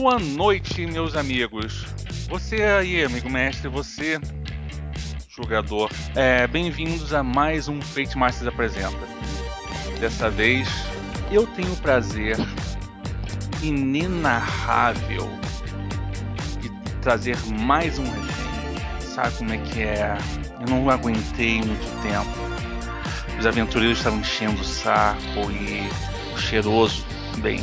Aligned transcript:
Boa 0.00 0.18
noite, 0.18 0.86
meus 0.86 1.14
amigos. 1.14 1.84
Você 2.30 2.62
aí, 2.62 3.04
amigo 3.04 3.28
mestre, 3.28 3.68
você, 3.68 4.18
jogador, 5.28 5.90
é, 6.16 6.46
bem-vindos 6.46 7.12
a 7.12 7.22
mais 7.22 7.68
um 7.68 7.82
Fate 7.82 8.16
Masters 8.16 8.48
Apresenta. 8.48 8.96
Dessa 10.00 10.30
vez, 10.30 10.66
eu 11.30 11.46
tenho 11.48 11.70
o 11.70 11.76
prazer 11.76 12.38
inenarrável 13.62 15.28
de 16.62 16.70
trazer 17.02 17.36
mais 17.60 17.98
um 17.98 18.04
refém. 18.04 19.00
Sabe 19.00 19.36
como 19.36 19.52
é 19.52 19.58
que 19.58 19.82
é? 19.82 20.16
Eu 20.62 20.66
não 20.74 20.88
aguentei 20.88 21.56
muito 21.56 22.02
tempo. 22.02 23.38
Os 23.38 23.44
aventureiros 23.44 23.98
estavam 23.98 24.20
enchendo 24.20 24.62
o 24.62 24.64
saco 24.64 25.52
e 25.52 25.86
o 26.32 26.38
cheiroso, 26.38 27.04
bem, 27.42 27.62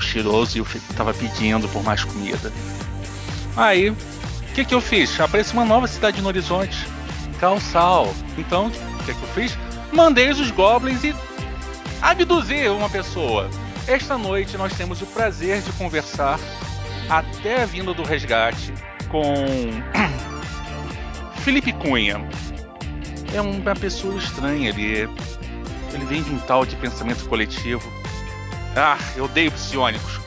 cheiroso 0.00 0.56
e 0.56 0.60
eu 0.60 0.66
estava 0.90 1.12
pedindo 1.12 1.68
por 1.68 1.82
mais 1.82 2.04
comida. 2.04 2.52
Aí, 3.56 3.90
o 3.90 3.96
que, 4.54 4.64
que 4.64 4.74
eu 4.74 4.80
fiz? 4.80 5.18
Apareceu 5.20 5.54
uma 5.54 5.64
nova 5.64 5.86
cidade 5.86 6.20
no 6.20 6.28
horizonte, 6.28 6.86
Calçal. 7.38 8.14
Então, 8.38 8.66
o 8.66 9.04
que, 9.04 9.14
que 9.14 9.22
eu 9.22 9.28
fiz? 9.34 9.56
Mandei 9.92 10.30
os 10.30 10.50
goblins 10.50 11.04
e 11.04 11.14
abduzir 12.02 12.70
uma 12.70 12.88
pessoa. 12.88 13.48
Esta 13.86 14.18
noite 14.18 14.56
nós 14.56 14.72
temos 14.74 15.00
o 15.00 15.06
prazer 15.06 15.62
de 15.62 15.72
conversar 15.72 16.38
até 17.08 17.62
a 17.62 17.66
vinda 17.66 17.94
do 17.94 18.02
resgate 18.02 18.72
com 19.08 19.22
Felipe 21.42 21.72
Cunha. 21.72 22.26
É 23.32 23.40
uma 23.40 23.74
pessoa 23.74 24.16
estranha, 24.18 24.70
ele, 24.70 25.08
ele 25.92 26.04
vem 26.06 26.22
de 26.22 26.30
um 26.30 26.38
tal 26.40 26.66
de 26.66 26.74
pensamento 26.76 27.28
coletivo. 27.28 27.82
Ah, 28.76 28.98
eu 29.16 29.24
odeio 29.24 29.50
psionicos. 29.52 30.20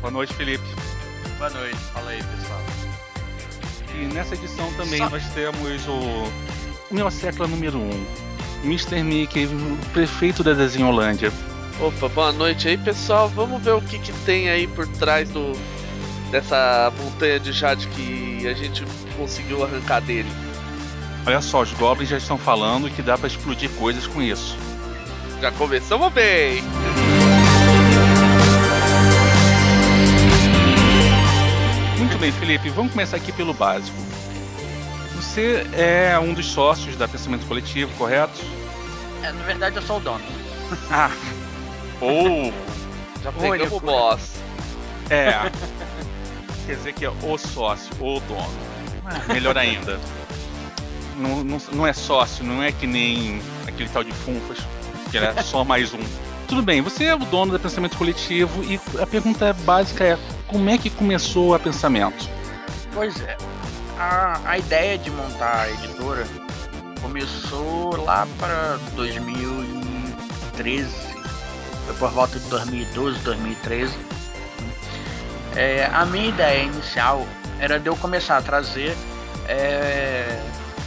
Boa 0.00 0.10
noite, 0.10 0.32
Felipe. 0.32 0.64
Boa 1.36 1.50
noite, 1.50 1.76
fala 1.92 2.10
aí, 2.10 2.22
pessoal. 2.22 2.60
E 3.94 4.06
nessa 4.06 4.34
edição 4.34 4.72
também 4.72 4.98
Só... 4.98 5.10
nós 5.10 5.22
temos 5.34 5.86
o, 5.86 5.98
o 6.90 6.94
meu 6.94 7.10
século 7.10 7.46
número 7.46 7.76
1, 7.76 7.80
um, 7.80 8.06
Mr. 8.64 9.02
Mickey, 9.02 9.44
o 9.44 9.90
prefeito 9.92 10.42
da 10.42 10.54
Desenholândia. 10.54 11.30
Opa, 11.78 12.08
boa 12.08 12.32
noite 12.32 12.68
aí, 12.68 12.78
pessoal. 12.78 13.28
Vamos 13.28 13.62
ver 13.62 13.72
o 13.72 13.82
que, 13.82 13.98
que 13.98 14.12
tem 14.24 14.48
aí 14.48 14.66
por 14.66 14.86
trás 14.86 15.28
do 15.28 15.52
dessa 16.30 16.90
montanha 16.96 17.38
de 17.38 17.52
jade 17.52 17.86
que 17.88 18.46
a 18.46 18.54
gente 18.54 18.82
conseguiu 19.14 19.62
arrancar 19.62 20.00
dele. 20.00 20.28
Olha 21.26 21.42
só, 21.42 21.60
os 21.60 21.72
goblins 21.72 22.08
já 22.08 22.16
estão 22.16 22.38
falando 22.38 22.90
que 22.90 23.02
dá 23.02 23.18
para 23.18 23.26
explodir 23.26 23.68
coisas 23.72 24.06
com 24.06 24.22
isso. 24.22 24.56
Já 25.40 25.52
começamos 25.52 26.10
bem. 26.12 26.62
Muito 32.18 32.32
bem, 32.32 32.40
Felipe, 32.40 32.68
vamos 32.70 32.90
começar 32.90 33.16
aqui 33.16 33.30
pelo 33.30 33.54
básico. 33.54 33.96
Você 35.14 35.64
é 35.72 36.18
um 36.18 36.34
dos 36.34 36.46
sócios 36.46 36.96
da 36.96 37.06
Pensamento 37.06 37.46
Coletivo, 37.46 37.92
correto? 37.96 38.40
É, 39.22 39.30
na 39.30 39.44
verdade 39.44 39.76
eu 39.76 39.82
sou 39.82 39.98
o 39.98 40.00
dono. 40.00 40.24
Ah. 40.90 41.12
Ou. 42.00 42.52
Já 43.22 43.30
pegamos 43.30 43.72
o 43.72 43.78
boss. 43.78 44.42
É. 45.08 45.30
Quer 46.66 46.74
dizer 46.74 46.92
que 46.92 47.04
é 47.04 47.08
o 47.08 47.38
sócio, 47.38 47.92
ou 48.00 48.18
dono. 48.18 48.50
Ah, 49.06 49.32
melhor 49.32 49.56
ainda. 49.56 50.00
Não, 51.16 51.44
não, 51.44 51.58
não, 51.72 51.86
é 51.86 51.92
sócio, 51.92 52.44
não 52.44 52.60
é 52.60 52.72
que 52.72 52.88
nem 52.88 53.40
aquele 53.64 53.88
tal 53.90 54.02
de 54.02 54.12
Funfas, 54.12 54.58
que 55.12 55.18
é 55.18 55.40
só 55.40 55.62
mais 55.62 55.94
um. 55.94 56.00
Tudo 56.48 56.62
bem, 56.62 56.82
você 56.82 57.04
é 57.04 57.14
o 57.14 57.18
dono 57.18 57.52
da 57.52 57.60
Pensamento 57.60 57.96
Coletivo 57.96 58.64
e 58.64 58.80
a 59.00 59.06
pergunta 59.06 59.52
básica 59.52 60.02
é 60.02 60.18
como 60.48 60.68
é 60.68 60.76
que 60.76 60.90
começou 60.90 61.54
a 61.54 61.58
pensamento? 61.58 62.28
Pois 62.92 63.20
é, 63.20 63.36
a, 63.98 64.40
a 64.44 64.58
ideia 64.58 64.98
de 64.98 65.10
montar 65.10 65.60
a 65.60 65.70
editora 65.70 66.26
começou 67.00 67.96
lá 68.04 68.26
para 68.38 68.78
2013, 68.96 70.88
foi 71.86 71.94
por 71.94 72.10
volta 72.10 72.40
de 72.40 72.48
2012, 72.48 73.20
2013. 73.20 73.94
É, 75.54 75.88
a 75.92 76.04
minha 76.06 76.28
ideia 76.28 76.64
inicial 76.64 77.24
era 77.60 77.78
de 77.78 77.86
eu 77.88 77.96
começar 77.96 78.38
a 78.38 78.42
trazer 78.42 78.96
é, 79.46 80.42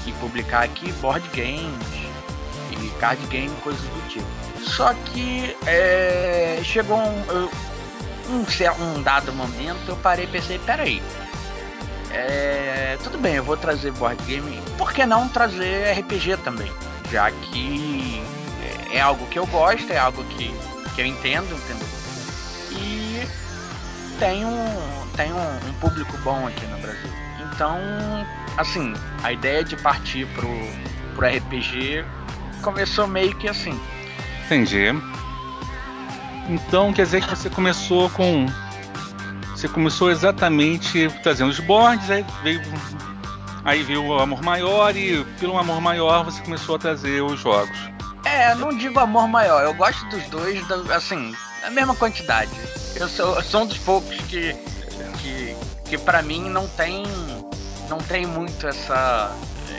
e 0.05 0.11
publicar 0.13 0.63
aqui 0.63 0.91
board 0.93 1.27
games 1.33 1.91
e 1.95 2.11
card 3.01 3.25
game, 3.27 3.49
coisas 3.63 3.81
do 3.81 4.07
tipo. 4.07 4.25
Só 4.63 4.93
que 4.93 5.57
é, 5.65 6.61
chegou 6.63 6.97
um, 6.97 7.25
eu, 7.29 7.51
um, 8.31 8.45
um 8.85 9.01
dado 9.01 9.33
momento 9.33 9.79
eu 9.87 9.95
parei 9.97 10.25
e 10.25 10.27
pensei, 10.27 10.59
peraí. 10.59 11.01
É, 12.11 12.97
tudo 13.03 13.17
bem, 13.17 13.35
eu 13.35 13.43
vou 13.43 13.55
trazer 13.55 13.91
board 13.93 14.21
game. 14.25 14.61
Por 14.77 14.91
que 14.91 15.05
não 15.05 15.29
trazer 15.29 15.97
RPG 15.99 16.37
também? 16.43 16.71
Já 17.09 17.31
que 17.31 18.21
é, 18.91 18.99
algo 18.99 19.25
que 19.27 19.39
eu 19.39 19.45
gosto, 19.47 19.91
é 19.91 19.97
algo 19.97 20.23
que, 20.25 20.53
que 20.95 21.01
eu 21.01 21.05
entendo, 21.05 21.53
entendeu? 21.55 21.87
E 22.71 23.27
tem 24.19 24.45
um, 24.45 25.07
tem 25.15 25.31
um, 25.31 25.69
um 25.69 25.73
público 25.79 26.17
bom 26.19 26.47
aqui 26.47 26.65
no 26.67 26.77
Brasil. 26.79 27.09
Então, 27.53 27.77
assim, 28.57 28.93
a 29.23 29.31
ideia 29.31 29.63
de 29.63 29.75
partir 29.77 30.27
pro, 30.27 30.49
pro 31.15 31.27
RPG 31.27 32.05
começou 32.61 33.07
meio 33.07 33.35
que 33.35 33.47
assim. 33.47 33.79
Entendi. 34.45 34.91
Então 36.51 36.91
quer 36.91 37.03
dizer 37.03 37.21
que 37.21 37.29
você 37.29 37.49
começou 37.49 38.09
com. 38.09 38.45
Você 39.51 39.69
começou 39.69 40.11
exatamente 40.11 41.09
trazendo 41.23 41.49
os 41.49 41.59
boards, 41.61 42.11
aí 42.11 42.25
veio. 42.43 42.61
Aí 43.63 43.83
veio 43.83 44.03
o 44.05 44.19
amor 44.19 44.41
maior 44.41 44.95
e 44.97 45.23
pelo 45.39 45.57
amor 45.57 45.79
maior 45.79 46.25
você 46.25 46.41
começou 46.41 46.75
a 46.75 46.79
trazer 46.79 47.21
os 47.21 47.39
jogos. 47.39 47.77
É, 48.25 48.53
não 48.55 48.75
digo 48.75 48.99
amor 48.99 49.27
maior, 49.27 49.63
eu 49.63 49.73
gosto 49.73 50.03
dos 50.09 50.23
dois, 50.25 50.59
assim, 50.91 51.33
a 51.63 51.69
mesma 51.69 51.95
quantidade. 51.95 52.51
Eu 52.95 53.07
sou, 53.07 53.35
eu 53.35 53.43
sou 53.43 53.61
um 53.61 53.67
dos 53.67 53.77
poucos 53.77 54.15
que, 54.21 54.53
que, 55.19 55.55
que 55.85 55.97
para 55.97 56.21
mim 56.21 56.49
não 56.49 56.67
tem, 56.69 57.03
não 57.87 57.99
tem 57.99 58.25
muito 58.25 58.67
essa, 58.67 59.31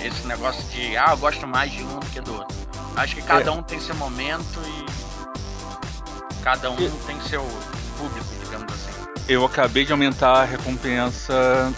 esse 0.02 0.26
negócio 0.26 0.62
de, 0.70 0.96
ah, 0.96 1.08
eu 1.10 1.16
gosto 1.18 1.46
mais 1.46 1.70
de 1.72 1.82
um 1.82 1.98
do 1.98 2.06
que 2.06 2.20
do 2.20 2.34
outro. 2.34 2.56
Acho 2.96 3.16
que 3.16 3.22
cada 3.22 3.50
é. 3.50 3.52
um 3.52 3.62
tem 3.62 3.80
seu 3.80 3.96
momento 3.96 4.60
e 4.64 5.11
Cada 6.42 6.70
um 6.70 6.76
tem 6.76 7.20
seu 7.20 7.42
público, 7.96 8.26
digamos 8.44 8.72
assim. 8.72 8.90
Eu 9.28 9.44
acabei 9.44 9.84
de 9.84 9.92
aumentar 9.92 10.42
a 10.42 10.44
recompensa. 10.44 11.72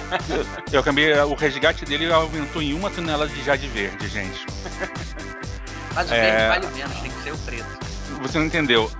eu 0.70 0.80
acabei. 0.80 1.12
O 1.20 1.34
resgate 1.34 1.84
dele 1.84 2.12
aumentou 2.12 2.60
em 2.60 2.74
uma 2.74 2.90
tonelada 2.90 3.28
de 3.28 3.42
jade 3.42 3.66
verde, 3.68 4.06
gente. 4.08 4.46
Mas 5.94 6.10
o 6.10 6.14
é... 6.14 6.20
verde 6.20 6.48
vale 6.48 6.76
menos, 6.76 7.00
tem 7.00 7.10
que 7.10 7.22
ser 7.22 7.32
o 7.32 7.38
preto. 7.38 7.78
Você 8.20 8.38
não 8.38 8.46
entendeu. 8.46 8.90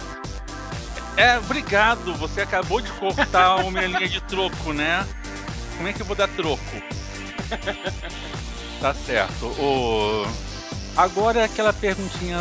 É, 1.17 1.39
obrigado. 1.39 2.15
Você 2.15 2.41
acabou 2.41 2.81
de 2.81 2.91
cortar 2.93 3.57
uma 3.57 3.83
linha 3.83 4.09
de 4.09 4.21
troco, 4.23 4.73
né? 4.73 5.07
Como 5.77 5.89
é 5.89 5.93
que 5.93 6.01
eu 6.01 6.07
vou 6.07 6.17
dar 6.17 6.29
troco? 6.29 6.63
tá 8.81 8.95
certo. 8.95 9.47
O... 9.47 10.27
Agora 10.97 11.45
aquela 11.45 11.73
perguntinha 11.73 12.39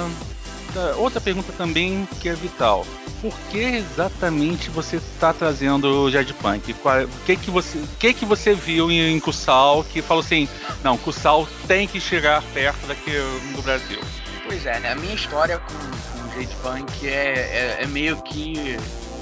outra 0.97 1.19
pergunta 1.19 1.51
também 1.53 2.07
que 2.19 2.29
é 2.29 2.33
vital. 2.33 2.85
Por 3.21 3.33
que 3.49 3.59
exatamente 3.59 4.69
você 4.69 4.97
está 4.97 5.31
trazendo 5.31 6.03
o 6.03 6.11
Jade 6.11 6.33
Punk? 6.33 6.73
O 6.73 7.25
que 7.25 7.35
que 7.35 7.51
você, 7.51 7.79
que 7.99 8.13
que 8.13 8.25
você 8.25 8.53
viu 8.53 8.89
em, 8.89 9.15
em 9.15 9.19
que 9.19 10.01
falou 10.01 10.23
assim, 10.23 10.49
não, 10.83 10.97
Cussal 10.97 11.47
tem 11.67 11.87
que 11.87 11.99
chegar 11.99 12.41
perto 12.53 12.87
daqui 12.87 13.11
do 13.55 13.61
Brasil? 13.61 13.99
Pois 14.47 14.65
é, 14.65 14.79
né? 14.79 14.93
A 14.93 14.95
minha 14.95 15.13
história 15.13 15.59
com, 15.59 15.73
com 15.73 16.27
o 16.27 16.33
Jade 16.33 16.55
Punk 16.63 17.07
é, 17.07 17.77
é, 17.77 17.77
é 17.81 17.87
meio 17.87 18.21
que 18.23 18.77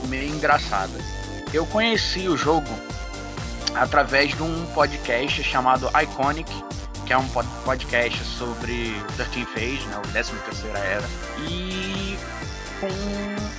meio 0.08 0.30
engraçada. 0.30 0.98
Eu 1.54 1.66
conheci 1.66 2.30
o 2.30 2.38
jogo 2.38 2.70
através 3.76 4.36
de 4.36 4.42
um 4.42 4.66
podcast 4.68 5.44
chamado 5.44 5.90
Iconic, 6.02 6.52
que 7.10 7.14
é 7.14 7.18
um 7.18 7.28
podcast 7.66 8.24
sobre 8.24 8.94
13 9.18 9.44
Phase, 9.46 9.88
né, 9.88 9.98
o 9.98 10.08
13 10.10 10.32
terceira 10.46 10.78
era. 10.78 11.10
E 11.40 12.16
com 12.80 12.88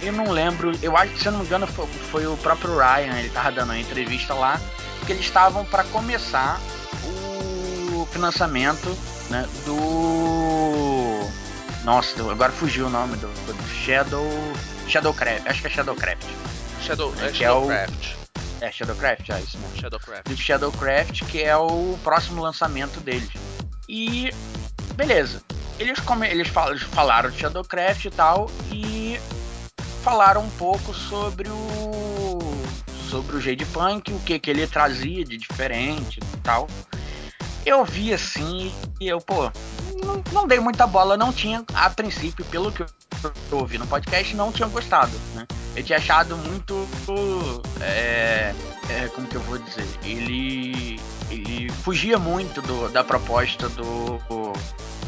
eu 0.06 0.12
não 0.12 0.31
lembro, 0.31 0.70
eu 0.81 0.97
acho 0.97 1.14
que 1.14 1.19
se 1.19 1.26
eu 1.26 1.32
não 1.32 1.41
me 1.41 1.47
engano 1.47 1.67
foi, 1.67 1.85
foi 2.12 2.26
o 2.29 2.37
próprio 2.37 2.79
Ryan, 2.79 3.19
ele 3.19 3.29
tava 3.31 3.50
dando 3.50 3.70
uma 3.70 3.79
entrevista 3.81 4.35
lá, 4.35 4.61
que 5.05 5.11
eles 5.11 5.25
estavam 5.25 5.64
para 5.64 5.82
começar 5.82 6.61
o 7.02 8.06
financiamento, 8.12 8.97
né, 9.29 9.44
do 9.67 11.29
nossa, 11.82 12.23
agora 12.31 12.52
fugiu 12.52 12.87
o 12.87 12.91
nome 12.91 13.17
do, 13.17 13.26
do 13.26 13.69
Shadow 13.85 14.29
Shadowcraft, 14.87 15.49
acho 15.49 15.61
que 15.61 15.67
é 15.67 15.70
Shadowcraft. 15.70 16.25
Shadow, 16.81 17.12
é, 17.20 17.35
Shadowcraft. 17.35 18.12
É 18.12 18.17
o, 18.17 18.20
é, 18.61 18.71
Shadowcraft, 18.71 19.31
é 19.31 19.41
isso 19.41 19.59
mesmo. 19.59 19.81
Shadowcraft. 19.81 20.29
Do 20.29 20.37
Shadowcraft, 20.37 21.25
que 21.27 21.43
é 21.43 21.57
o 21.57 21.99
próximo 22.03 22.43
lançamento 22.43 23.01
deles. 23.01 23.31
E 23.89 24.31
beleza. 24.95 25.43
Eles, 25.79 25.99
come, 26.01 26.29
eles 26.29 26.49
falaram 26.49 27.31
de 27.31 27.39
Shadowcraft 27.39 28.05
e 28.05 28.11
tal, 28.11 28.51
e 28.71 29.19
falaram 30.03 30.45
um 30.45 30.51
pouco 30.51 30.93
sobre 30.93 31.49
o. 31.49 32.39
sobre 33.09 33.37
o 33.37 33.41
Jade 33.41 33.65
Punk, 33.67 34.12
o 34.12 34.19
que, 34.21 34.39
que 34.39 34.51
ele 34.51 34.67
trazia 34.67 35.25
de 35.25 35.39
diferente 35.39 36.21
e 36.21 36.37
tal. 36.39 36.69
Eu 37.65 37.85
vi 37.85 38.12
assim 38.12 38.73
e 39.01 39.09
eu, 39.09 39.21
pô, 39.21 39.51
não, 40.03 40.23
não 40.33 40.47
dei 40.47 40.59
muita 40.61 40.87
bola, 40.87 41.17
não 41.17 41.33
tinha, 41.33 41.65
a 41.75 41.91
princípio, 41.91 42.45
pelo 42.47 42.73
que 42.73 42.83
eu 42.83 42.89
ouvi 43.53 43.79
no 43.79 43.87
podcast, 43.87 44.35
não 44.35 44.51
tinha 44.51 44.69
gostado, 44.69 45.12
né? 45.35 45.47
Eu 45.77 45.85
tinha 45.85 45.99
achado 45.99 46.37
muito. 46.37 46.87
É, 47.81 48.55
é, 48.89 49.09
como 49.15 49.27
que 49.27 49.37
eu 49.37 49.41
vou 49.43 49.59
dizer? 49.59 49.87
Ele. 50.03 51.01
Ele 51.31 51.71
fugia 51.85 52.19
muito 52.19 52.61
do, 52.62 52.89
da 52.89 53.05
proposta 53.05 53.69
do. 53.69 54.21
O 54.29 54.53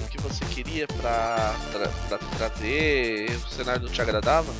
que 0.08 0.20
você 0.20 0.44
queria 0.44 0.86
pra, 0.86 1.54
tra 1.72 2.18
trazer? 2.36 3.30
O 3.44 3.48
cenário 3.48 3.82
não 3.82 3.90
te 3.90 4.00
agradava? 4.00 4.52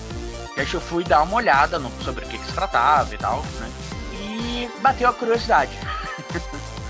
E 0.57 0.61
eu 0.61 0.81
fui 0.81 1.05
dar 1.05 1.23
uma 1.23 1.37
olhada 1.37 1.79
no, 1.79 1.91
sobre 2.03 2.25
o 2.25 2.29
que, 2.29 2.37
que 2.37 2.47
se 2.47 2.53
tratava 2.53 3.15
e 3.15 3.19
tal, 3.19 3.43
né? 3.61 3.71
E 4.13 4.71
bateu 4.81 5.09
a 5.09 5.13
curiosidade. 5.13 5.73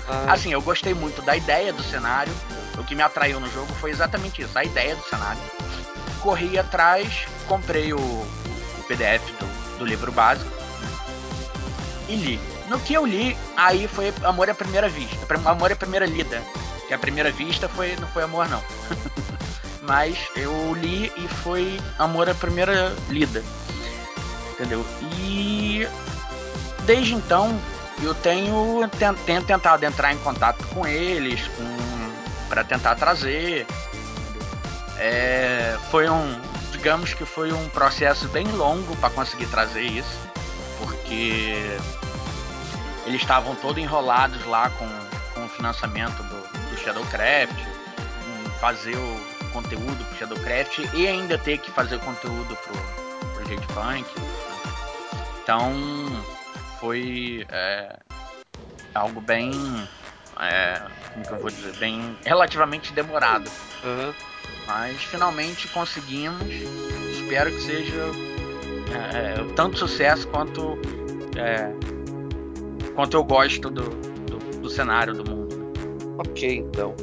Ah. 0.07 0.33
Assim, 0.33 0.51
eu 0.51 0.61
gostei 0.61 0.93
muito 0.93 1.21
da 1.21 1.35
ideia 1.35 1.71
do 1.71 1.83
cenário. 1.83 2.33
O 2.77 2.83
que 2.83 2.95
me 2.95 3.01
atraiu 3.01 3.39
no 3.39 3.49
jogo 3.51 3.71
foi 3.75 3.91
exatamente 3.91 4.41
isso, 4.41 4.57
a 4.57 4.63
ideia 4.63 4.95
do 4.95 5.03
cenário. 5.03 5.41
Corri 6.21 6.57
atrás, 6.57 7.27
comprei 7.47 7.93
o, 7.93 7.99
o 7.99 8.83
PDF 8.87 9.23
do, 9.39 9.77
do, 9.79 9.85
livro 9.85 10.11
básico 10.11 10.49
e 12.09 12.15
li. 12.15 12.39
No 12.67 12.79
que 12.79 12.93
eu 12.93 13.05
li, 13.05 13.37
aí 13.55 13.87
foi 13.87 14.13
amor 14.23 14.49
à 14.49 14.55
primeira 14.55 14.89
vista, 14.89 15.17
amor 15.45 15.71
à 15.71 15.75
primeira 15.75 16.05
lida. 16.05 16.41
Que 16.87 16.93
a 16.93 16.99
primeira 16.99 17.31
vista 17.31 17.69
foi 17.69 17.95
não 17.97 18.07
foi 18.09 18.23
amor 18.23 18.49
não. 18.49 18.63
Mas 19.83 20.17
eu 20.35 20.73
li 20.73 21.11
e 21.17 21.27
foi 21.27 21.79
amor 21.99 22.29
à 22.29 22.33
primeira 22.33 22.95
lida. 23.09 23.43
Entendeu? 24.51 24.85
E 25.01 25.87
desde 26.85 27.13
então 27.13 27.59
eu 28.03 28.15
tenho, 28.15 28.89
tenho 29.25 29.43
tentado 29.43 29.85
entrar 29.85 30.13
em 30.13 30.17
contato 30.19 30.65
com 30.67 30.85
eles 30.85 31.49
para 32.49 32.63
tentar 32.63 32.95
trazer. 32.95 33.65
É, 34.97 35.77
foi 35.89 36.09
um, 36.09 36.41
digamos 36.71 37.13
que 37.13 37.25
foi 37.25 37.51
um 37.51 37.69
processo 37.69 38.27
bem 38.29 38.45
longo 38.51 38.95
para 38.97 39.09
conseguir 39.09 39.47
trazer 39.47 39.83
isso, 39.83 40.19
porque 40.79 41.77
eles 43.05 43.21
estavam 43.21 43.55
todos 43.55 43.81
enrolados 43.81 44.45
lá 44.45 44.69
com, 44.69 44.87
com 45.33 45.45
o 45.45 45.49
financiamento 45.49 46.21
do, 46.23 46.69
do 46.69 46.77
Shadowcraft, 46.77 47.57
fazer 48.59 48.95
o 48.95 49.49
conteúdo 49.51 50.05
pro 50.05 50.17
Shadowcraft 50.17 50.79
e 50.93 51.07
ainda 51.07 51.37
ter 51.37 51.57
que 51.57 51.69
fazer 51.71 51.97
o 51.97 51.99
conteúdo 51.99 52.55
pro, 52.55 53.33
pro 53.33 53.49
Jade 53.49 53.67
Punk. 53.67 54.05
Então 55.43 55.73
foi 56.83 57.45
é, 57.49 57.95
algo 58.93 59.21
bem. 59.21 59.51
É, 60.37 60.81
como 61.13 61.25
que 61.25 61.31
eu 61.31 61.39
vou 61.39 61.49
dizer? 61.49 61.73
Bem. 61.77 62.17
relativamente 62.25 62.91
demorado. 62.91 63.49
Uhum. 63.85 64.13
Mas 64.67 65.01
finalmente 65.03 65.69
conseguimos. 65.69 66.43
Espero 67.09 67.51
que 67.51 67.61
seja 67.61 68.03
é, 69.13 69.53
tanto 69.55 69.79
sucesso 69.79 70.27
quanto. 70.27 70.77
É, 71.37 71.71
quanto 72.95 73.15
eu 73.15 73.23
gosto 73.23 73.69
do, 73.69 73.83
do, 73.89 74.37
do 74.59 74.69
cenário 74.69 75.13
do 75.13 75.23
mundo. 75.23 75.73
Ok, 76.17 76.57
então. 76.57 76.93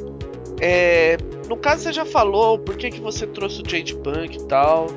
É, 0.59 1.17
no 1.49 1.57
caso, 1.57 1.83
você 1.83 1.93
já 1.93 2.05
falou 2.05 2.59
por 2.59 2.77
que, 2.77 2.91
que 2.91 3.01
você 3.01 3.25
trouxe 3.25 3.63
o 3.63 3.69
Jade 3.69 3.95
Punk 3.95 4.37
e 4.37 4.43
tal. 4.43 4.87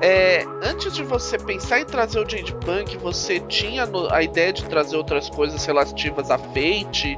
É, 0.00 0.44
antes 0.62 0.92
de 0.92 1.02
você 1.02 1.38
pensar 1.38 1.80
em 1.80 1.84
trazer 1.84 2.18
o 2.18 2.28
Jade 2.28 2.54
Punk, 2.56 2.96
você 2.98 3.40
tinha 3.40 3.88
a 4.10 4.22
ideia 4.22 4.52
de 4.52 4.64
trazer 4.64 4.96
outras 4.96 5.30
coisas 5.30 5.64
relativas 5.64 6.30
a 6.30 6.38
Fate? 6.38 7.16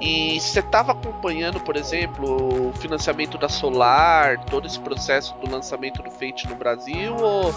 E 0.00 0.40
você 0.40 0.60
estava 0.60 0.92
acompanhando, 0.92 1.58
por 1.58 1.76
exemplo, 1.76 2.68
o 2.68 2.72
financiamento 2.74 3.36
da 3.36 3.48
Solar, 3.48 4.44
todo 4.44 4.66
esse 4.66 4.78
processo 4.78 5.34
do 5.38 5.50
lançamento 5.50 6.02
do 6.02 6.10
Fate 6.10 6.48
no 6.48 6.54
Brasil? 6.54 7.16
Ou 7.16 7.52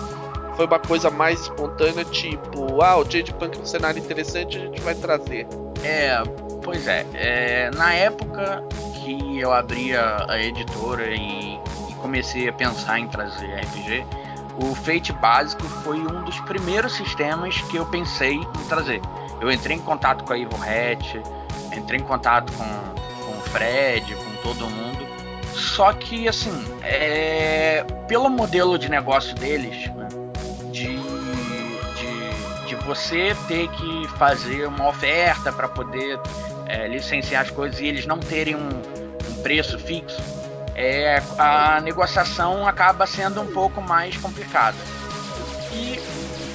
foi 0.55 0.65
uma 0.65 0.79
coisa 0.79 1.11
mais 1.11 1.41
espontânea, 1.41 2.03
tipo, 2.05 2.81
ah, 2.81 2.97
o 2.97 3.03
Jade 3.03 3.33
Punk 3.33 3.57
é 3.57 3.61
um 3.61 3.65
cenário 3.65 3.99
interessante, 3.99 4.57
a 4.57 4.61
gente 4.61 4.81
vai 4.81 4.95
trazer? 4.95 5.47
É, 5.83 6.21
pois 6.63 6.88
é. 6.88 7.05
é 7.13 7.71
na 7.71 7.93
época 7.93 8.63
que 8.95 9.39
eu 9.39 9.53
abri 9.53 9.95
a, 9.95 10.25
a 10.27 10.39
editora 10.41 11.09
e, 11.09 11.55
e 11.89 11.93
comecei 12.01 12.47
a 12.47 12.53
pensar 12.53 12.99
em 12.99 13.07
trazer 13.07 13.47
RPG, 13.47 14.05
o 14.62 14.75
Fate 14.75 15.12
básico 15.12 15.63
foi 15.84 15.98
um 15.98 16.24
dos 16.24 16.40
primeiros 16.42 16.94
sistemas 16.94 17.60
que 17.63 17.78
eu 17.78 17.86
pensei 17.88 18.36
em 18.36 18.63
trazer. 18.69 19.02
Eu 19.40 19.52
entrei 19.52 19.75
em 19.75 19.81
contato 19.81 20.24
com 20.24 20.34
a 20.34 20.38
Evil 20.38 20.58
Hat, 20.62 21.22
entrei 21.75 22.00
em 22.00 22.04
contato 22.04 22.54
com, 22.54 22.63
com 22.63 23.31
o 23.38 23.42
Fred, 23.50 24.13
com 24.16 24.36
todo 24.44 24.69
mundo. 24.69 25.06
Só 25.54 25.92
que, 25.94 26.28
assim, 26.28 26.52
é, 26.84 27.84
pelo 28.08 28.30
modelo 28.30 28.78
de 28.78 28.90
negócio 28.90 29.36
deles, 29.36 29.88
né, 29.96 30.08
de, 30.72 30.98
de, 31.96 32.68
de, 32.68 32.75
você 32.86 33.36
ter 33.48 33.68
que 33.69 34.08
fazer 34.18 34.68
uma 34.68 34.88
oferta 34.88 35.52
para 35.52 35.68
poder 35.68 36.19
é, 36.68 36.88
licenciar 36.88 37.42
as 37.42 37.52
coisas 37.52 37.80
e 37.81 37.88
eles 37.88 38.06
não 38.06 38.19
terem 38.19 38.56
um, 38.56 38.69
um 38.69 39.42
preço 39.42 39.78
fixo, 39.78 40.22
é, 40.75 41.21
a 41.38 41.79
negociação 41.81 42.68
acaba 42.68 43.06
sendo 43.06 43.41
um 43.41 43.47
pouco 43.47 43.81
mais 43.81 44.15
complicada. 44.18 44.77
E 45.73 46.00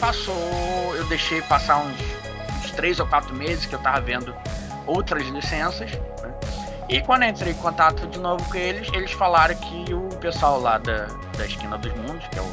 passou, 0.01 0.95
eu 0.97 1.05
deixei 1.05 1.43
passar 1.43 1.79
uns, 1.79 1.97
uns 2.65 2.71
três 2.73 3.01
ou 3.01 3.07
quatro 3.07 3.35
meses 3.35 3.67
que 3.67 3.75
eu 3.75 3.79
estava 3.79 4.01
vendo 4.01 4.35
outras 4.87 5.27
licenças. 5.29 5.91
Né? 5.91 6.35
E 6.89 7.01
quando 7.01 7.25
eu 7.25 7.29
entrei 7.29 7.53
em 7.53 7.57
contato 7.57 8.07
de 8.07 8.19
novo 8.19 8.45
com 8.49 8.57
eles, 8.57 8.89
eles 8.93 9.13
falaram 9.13 9.55
que 9.55 9.93
o 9.93 10.09
pessoal 10.21 10.61
lá 10.61 10.79
da, 10.79 11.07
da 11.37 11.47
Esquina 11.47 11.77
dos 11.77 11.93
Mundos, 11.95 12.27
que 12.29 12.39
é 12.39 12.43
o, 12.43 12.53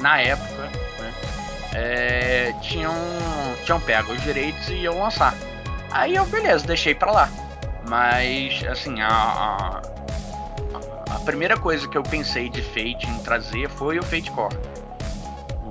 na 0.00 0.20
época, 0.20 0.62
né, 0.98 1.14
é, 1.74 2.54
tinham, 2.60 2.94
tinham 3.64 3.80
pego 3.80 4.12
os 4.12 4.22
direitos 4.22 4.68
e 4.68 4.74
iam 4.74 4.98
lançar. 5.00 5.34
Aí 5.90 6.14
eu, 6.14 6.26
beleza, 6.26 6.66
deixei 6.66 6.94
pra 6.94 7.10
lá. 7.10 7.28
Mas, 7.88 8.62
assim, 8.68 9.00
a, 9.00 9.08
a 9.08 9.82
primeira 11.24 11.56
coisa 11.56 11.86
que 11.88 11.96
eu 11.96 12.02
pensei 12.02 12.48
de 12.48 12.62
Fate 12.62 13.08
em 13.08 13.18
trazer 13.18 13.68
foi 13.68 13.98
o 13.98 14.02
Fate 14.02 14.30
Core. 14.30 14.56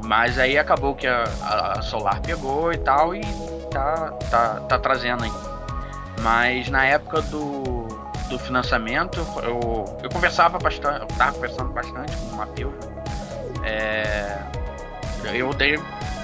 Mas 0.04 0.40
aí 0.40 0.58
acabou 0.58 0.96
que 0.96 1.08
a, 1.08 1.24
a 1.42 1.82
Solar 1.82 2.22
pegou 2.22 2.72
e 2.74 2.78
tal 2.78 3.14
e 3.14 3.22
tá, 3.72 4.12
tá, 4.30 4.60
tá 4.62 4.80
trazendo 4.80 5.24
aí. 5.24 5.32
Mas 6.22 6.70
na 6.70 6.86
época 6.86 7.22
do, 7.22 7.88
do 8.30 8.40
financiamento, 8.40 9.26
eu, 9.44 9.98
eu 10.02 10.10
conversava 10.10 10.58
bastante, 10.58 11.02
eu 11.02 11.08
tava 11.18 11.34
conversando 11.34 11.70
bastante 11.72 12.16
com 12.18 12.26
o 12.28 12.36
Matheus. 12.36 12.74
É, 13.64 14.38
eu, 15.34 15.54
dei, 15.54 15.80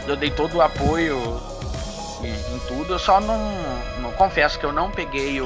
eu 0.07 0.15
dei 0.15 0.31
todo 0.31 0.55
o 0.55 0.61
apoio 0.61 1.17
em, 2.21 2.55
em 2.55 2.59
tudo, 2.67 2.93
eu 2.93 2.99
só 2.99 3.19
não, 3.19 3.37
não 3.99 4.11
confesso 4.13 4.57
que 4.57 4.65
eu 4.65 4.71
não 4.71 4.89
peguei 4.89 5.41
o, 5.41 5.45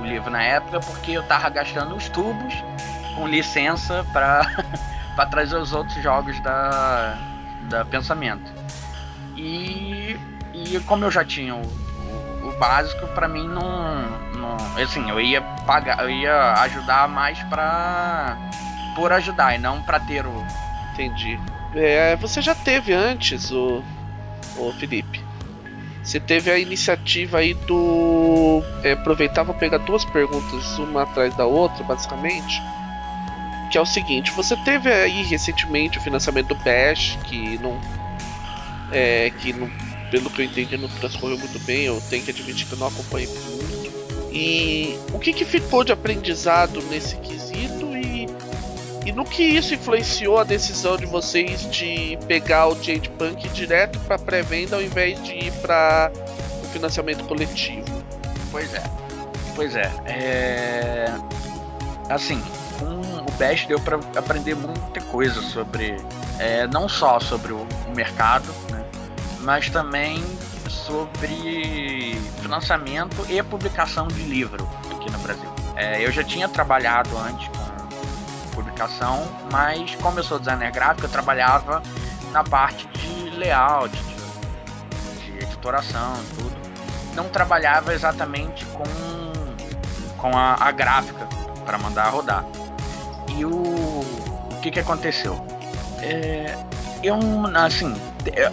o 0.00 0.04
livro 0.04 0.30
na 0.30 0.42
época 0.42 0.80
porque 0.80 1.12
eu 1.12 1.22
tava 1.24 1.48
gastando 1.48 1.94
os 1.94 2.08
tubos 2.08 2.54
com 3.14 3.26
licença 3.26 4.04
para 4.12 4.42
para 5.14 5.26
trazer 5.26 5.56
os 5.56 5.72
outros 5.72 6.02
jogos 6.02 6.40
da, 6.40 7.18
da 7.68 7.84
Pensamento. 7.84 8.52
E, 9.36 10.16
e 10.54 10.80
como 10.86 11.04
eu 11.04 11.10
já 11.10 11.24
tinha 11.24 11.54
o, 11.54 11.62
o, 11.62 12.48
o 12.48 12.58
básico, 12.58 13.06
para 13.08 13.28
mim 13.28 13.46
não, 13.46 14.02
não. 14.36 14.56
Assim, 14.82 15.08
eu 15.10 15.20
ia 15.20 15.40
pagar, 15.66 16.02
eu 16.02 16.10
ia 16.10 16.52
ajudar 16.62 17.08
mais 17.08 17.38
para 17.44 18.36
por 18.94 19.12
ajudar 19.12 19.54
e 19.54 19.58
não 19.58 19.82
para 19.82 20.00
ter 20.00 20.26
o. 20.26 20.46
Entendi. 20.92 21.38
É, 21.74 22.16
você 22.16 22.42
já 22.42 22.54
teve 22.54 22.92
antes 22.92 23.50
o, 23.50 23.82
o 24.58 24.72
Felipe? 24.74 25.22
Você 26.02 26.18
teve 26.18 26.50
a 26.50 26.58
iniciativa 26.58 27.38
aí 27.38 27.54
do. 27.54 28.62
É, 28.82 28.92
aproveitar, 28.92 29.44
vou 29.44 29.54
pegar 29.54 29.78
duas 29.78 30.04
perguntas, 30.04 30.78
uma 30.78 31.04
atrás 31.04 31.34
da 31.36 31.46
outra, 31.46 31.82
basicamente. 31.84 32.60
Que 33.72 33.78
é 33.78 33.80
o 33.80 33.86
seguinte: 33.86 34.30
você 34.32 34.54
teve 34.54 34.92
aí 34.92 35.22
recentemente 35.22 35.96
o 35.96 36.00
financiamento 36.02 36.48
do 36.48 36.54
Bash, 36.56 37.18
que 37.24 37.58
não. 37.58 37.80
É, 38.92 39.30
que 39.30 39.54
não, 39.54 39.70
pelo 40.10 40.28
que 40.28 40.42
eu 40.42 40.44
entendi 40.44 40.76
não 40.76 40.90
transcorreu 40.90 41.38
muito 41.38 41.58
bem, 41.60 41.84
eu 41.84 41.98
tenho 42.10 42.22
que 42.22 42.30
admitir 42.30 42.66
que 42.66 42.74
eu 42.74 42.78
não 42.78 42.88
acompanhei 42.88 43.26
muito. 43.26 43.90
E 44.30 44.98
o 45.14 45.18
que, 45.18 45.32
que 45.32 45.46
ficou 45.46 45.82
de 45.82 45.90
aprendizado 45.90 46.82
nesse 46.90 47.16
quesito 47.16 47.96
e, 47.96 48.26
e 49.06 49.12
no 49.12 49.24
que 49.24 49.42
isso 49.42 49.72
influenciou 49.72 50.38
a 50.38 50.44
decisão 50.44 50.98
de 50.98 51.06
vocês 51.06 51.70
de 51.70 52.18
pegar 52.28 52.68
o 52.68 52.74
Jade 52.74 53.08
Punk 53.08 53.48
direto 53.48 53.98
para 54.00 54.18
pré-venda 54.18 54.76
ao 54.76 54.82
invés 54.82 55.22
de 55.22 55.32
ir 55.32 55.52
para 55.62 56.12
o 56.62 56.66
financiamento 56.66 57.24
coletivo? 57.24 57.86
Pois 58.50 58.74
é, 58.74 58.82
pois 59.56 59.74
é. 59.74 59.90
é... 60.04 61.06
Assim, 62.10 62.42
o 63.26 63.32
Bash 63.32 63.66
deu 63.66 63.80
para 63.80 63.96
aprender 64.16 64.54
muita 64.54 65.00
coisa 65.02 65.40
sobre, 65.40 65.96
é, 66.38 66.66
não 66.66 66.88
só 66.88 67.18
sobre 67.20 67.52
o, 67.52 67.66
mercado, 67.94 68.46
né, 68.70 68.84
mas 69.40 69.68
também 69.68 70.24
sobre 70.68 72.18
financiamento 72.40 73.26
e 73.28 73.42
publicação 73.42 74.08
de 74.08 74.22
livro 74.22 74.66
aqui 74.90 75.10
no 75.10 75.18
Brasil. 75.18 75.48
É, 75.76 76.04
eu 76.04 76.10
já 76.10 76.24
tinha 76.24 76.48
trabalhado 76.48 77.16
antes 77.18 77.48
com 77.48 78.56
publicação, 78.56 79.26
mas 79.50 79.94
como 79.96 80.18
eu 80.18 80.24
sou 80.24 80.38
designer 80.38 80.70
gráfico, 80.70 81.06
eu 81.06 81.10
trabalhava 81.10 81.82
na 82.32 82.42
parte 82.42 82.86
de 82.88 83.30
layout, 83.30 83.94
de, 83.94 85.32
de 85.32 85.44
editoração 85.44 86.14
tudo. 86.34 86.52
Não 87.14 87.28
trabalhava 87.28 87.92
exatamente 87.92 88.64
com, 88.66 88.84
com 90.16 90.36
a, 90.36 90.56
a 90.58 90.70
gráfica 90.70 91.28
para 91.64 91.78
mandar 91.78 92.08
rodar. 92.08 92.44
E 93.36 93.44
o, 93.44 93.50
o 93.50 94.60
que, 94.62 94.70
que 94.70 94.80
aconteceu? 94.80 95.34
É, 96.00 96.56
eu, 97.02 97.16
assim, 97.54 97.94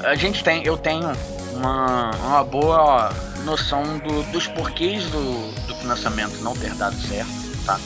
a 0.04 0.16
gente 0.16 0.44
tem, 0.44 0.64
eu 0.64 0.78
tenho 0.78 1.12
uma, 1.54 2.12
uma 2.12 2.44
boa 2.44 3.14
noção 3.44 4.00
do, 4.00 4.24
dos 4.32 4.48
porquês 4.48 5.06
do, 5.06 5.52
do 5.68 5.76
financiamento 5.76 6.42
não 6.42 6.54
ter 6.54 6.74
dado 6.76 6.96
certo, 6.96 7.30
tá? 7.66 7.80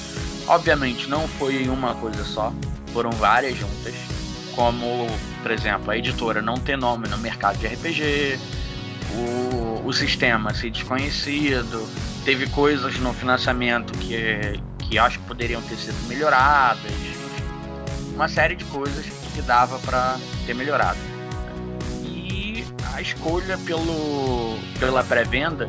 Obviamente 0.48 1.10
não 1.10 1.28
foi 1.28 1.68
uma 1.68 1.96
coisa 1.96 2.24
só, 2.26 2.54
foram 2.92 3.12
várias 3.12 3.58
juntas, 3.58 3.94
como, 4.56 5.08
por 5.42 5.52
exemplo, 5.52 5.92
a 5.92 5.98
editora 5.98 6.42
não 6.42 6.56
ter 6.56 6.78
nome 6.78 7.08
no 7.08 7.18
mercado 7.18 7.58
de 7.58 7.68
RPG, 7.68 8.40
o, 9.16 9.88
o 9.88 9.94
sistema 9.94 10.54
ser 10.54 10.70
desconhecido, 10.72 11.88
teve 12.26 12.48
coisas 12.50 12.98
no 13.00 13.14
financiamento 13.14 13.98
que, 13.98 14.60
que 14.94 15.00
acho 15.00 15.18
que 15.18 15.26
poderiam 15.26 15.60
ter 15.64 15.76
sido 15.76 16.08
melhoradas, 16.08 16.92
uma 18.14 18.28
série 18.28 18.56
de 18.56 18.64
coisas 18.66 19.04
que 19.34 19.42
dava 19.42 19.80
para 19.80 20.20
ter 20.46 20.54
melhorado. 20.54 21.00
E 22.04 22.64
a 22.94 23.02
escolha 23.02 23.58
pelo, 23.66 24.56
pela 24.80 25.04
pré-venda 25.04 25.68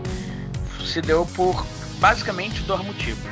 se 0.85 1.00
deu 1.00 1.25
por 1.25 1.64
basicamente 2.00 2.61
dois 2.64 2.85
motivos. 2.85 3.25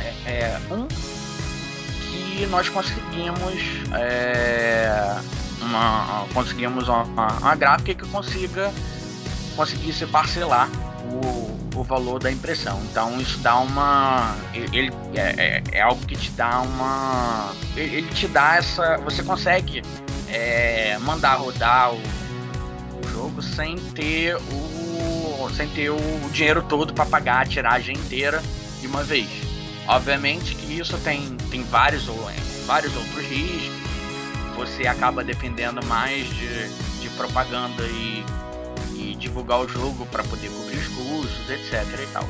É, 0.00 0.30
é, 0.30 0.60
um, 0.70 0.86
que 0.86 2.46
nós 2.50 2.68
conseguimos 2.68 3.54
é, 3.94 5.16
uma, 5.62 6.26
conseguimos 6.34 6.88
uma, 6.88 7.04
uma, 7.04 7.54
gráfica 7.54 7.94
que 7.94 8.08
consiga 8.10 8.70
parcelar 10.12 10.68
o, 11.10 11.78
o 11.80 11.84
valor 11.84 12.18
da 12.18 12.30
impressão. 12.30 12.80
Então 12.90 13.20
isso 13.20 13.38
dá 13.38 13.58
uma. 13.58 14.36
Ele 14.52 14.92
é, 15.14 15.20
é, 15.20 15.62
é 15.72 15.80
algo 15.80 16.04
que 16.06 16.16
te 16.16 16.30
dá 16.32 16.60
uma. 16.60 17.52
Ele 17.76 18.08
te 18.08 18.28
dá 18.28 18.56
essa. 18.56 18.98
Você 18.98 19.22
consegue 19.22 19.82
é, 20.28 20.98
mandar 20.98 21.34
rodar 21.36 21.92
o, 21.92 21.96
o, 21.98 23.10
jogo 23.12 23.42
sem 23.42 23.76
ter 23.76 24.36
o. 24.36 25.50
sem 25.56 25.68
ter 25.68 25.90
o 25.90 26.30
dinheiro 26.32 26.62
todo 26.62 26.92
para 26.92 27.06
pagar 27.06 27.42
a 27.42 27.46
tiragem 27.46 27.96
inteira 27.96 28.42
de 28.80 28.86
uma 28.86 29.02
vez. 29.02 29.28
Obviamente 29.86 30.54
que 30.54 30.78
isso 30.78 30.98
tem, 30.98 31.36
tem 31.50 31.62
vários, 31.64 32.04
vários 32.66 32.94
outros 32.94 33.24
riscos. 33.24 33.78
Você 34.56 34.86
acaba 34.86 35.22
dependendo 35.24 35.84
mais 35.86 36.28
de, 36.28 36.68
de 37.00 37.08
propaganda 37.10 37.82
e 37.84 38.24
divulgar 39.18 39.60
o 39.60 39.68
jogo 39.68 40.06
para 40.06 40.22
poder 40.24 40.50
cobrir 40.50 40.78
os 40.78 40.88
custos, 40.88 41.50
etc. 41.50 41.84
e 42.02 42.06
tal. 42.12 42.24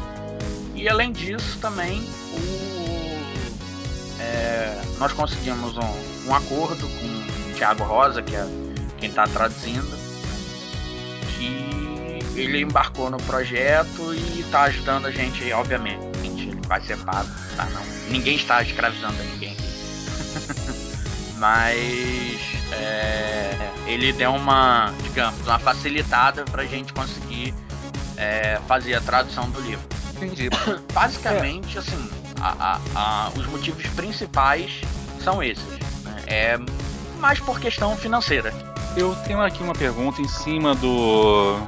E 0.74 0.88
além 0.88 1.12
disso, 1.12 1.58
também 1.60 2.00
o, 2.00 4.20
é, 4.20 4.80
nós 4.98 5.12
conseguimos 5.12 5.76
um, 5.76 6.28
um, 6.28 6.34
acordo 6.34 6.86
com 6.86 7.50
o 7.50 7.54
Thiago 7.54 7.84
Rosa, 7.84 8.22
que 8.22 8.34
é 8.34 8.46
quem 8.98 9.08
está 9.08 9.26
traduzindo, 9.26 9.96
que 11.36 12.40
ele 12.40 12.60
embarcou 12.60 13.10
no 13.10 13.18
projeto 13.18 14.14
e 14.14 14.40
está 14.40 14.62
ajudando 14.62 15.06
a 15.06 15.10
gente, 15.10 15.52
obviamente. 15.52 16.06
Ele 16.24 16.58
vai 16.66 16.80
ser 16.80 16.98
pago, 16.98 17.28
tá? 17.56 17.64
Não, 17.66 17.82
ninguém 18.10 18.36
está 18.36 18.62
escravizando 18.62 19.22
ninguém 19.24 19.52
aqui. 19.52 19.68
Mas 21.38 22.57
é, 22.72 23.70
ele 23.86 24.12
deu 24.12 24.32
uma, 24.34 24.92
digamos, 25.02 25.46
uma 25.46 25.58
facilitada 25.58 26.44
para 26.44 26.62
a 26.62 26.66
gente 26.66 26.92
conseguir 26.92 27.54
é, 28.16 28.58
fazer 28.66 28.94
a 28.94 29.00
tradução 29.00 29.48
do 29.50 29.60
livro. 29.60 29.84
Entendi. 30.16 30.50
Basicamente, 30.92 31.76
é. 31.76 31.80
assim, 31.80 32.10
a, 32.40 32.48
a, 32.74 32.80
a, 32.94 33.28
os 33.30 33.46
motivos 33.46 33.86
principais 33.88 34.80
são 35.22 35.42
esses. 35.42 35.64
Né? 36.04 36.22
É 36.26 36.58
mais 37.18 37.40
por 37.40 37.58
questão 37.58 37.96
financeira. 37.96 38.52
Eu 38.96 39.14
tenho 39.26 39.40
aqui 39.40 39.62
uma 39.62 39.74
pergunta 39.74 40.20
em 40.20 40.28
cima 40.28 40.74
do. 40.74 41.58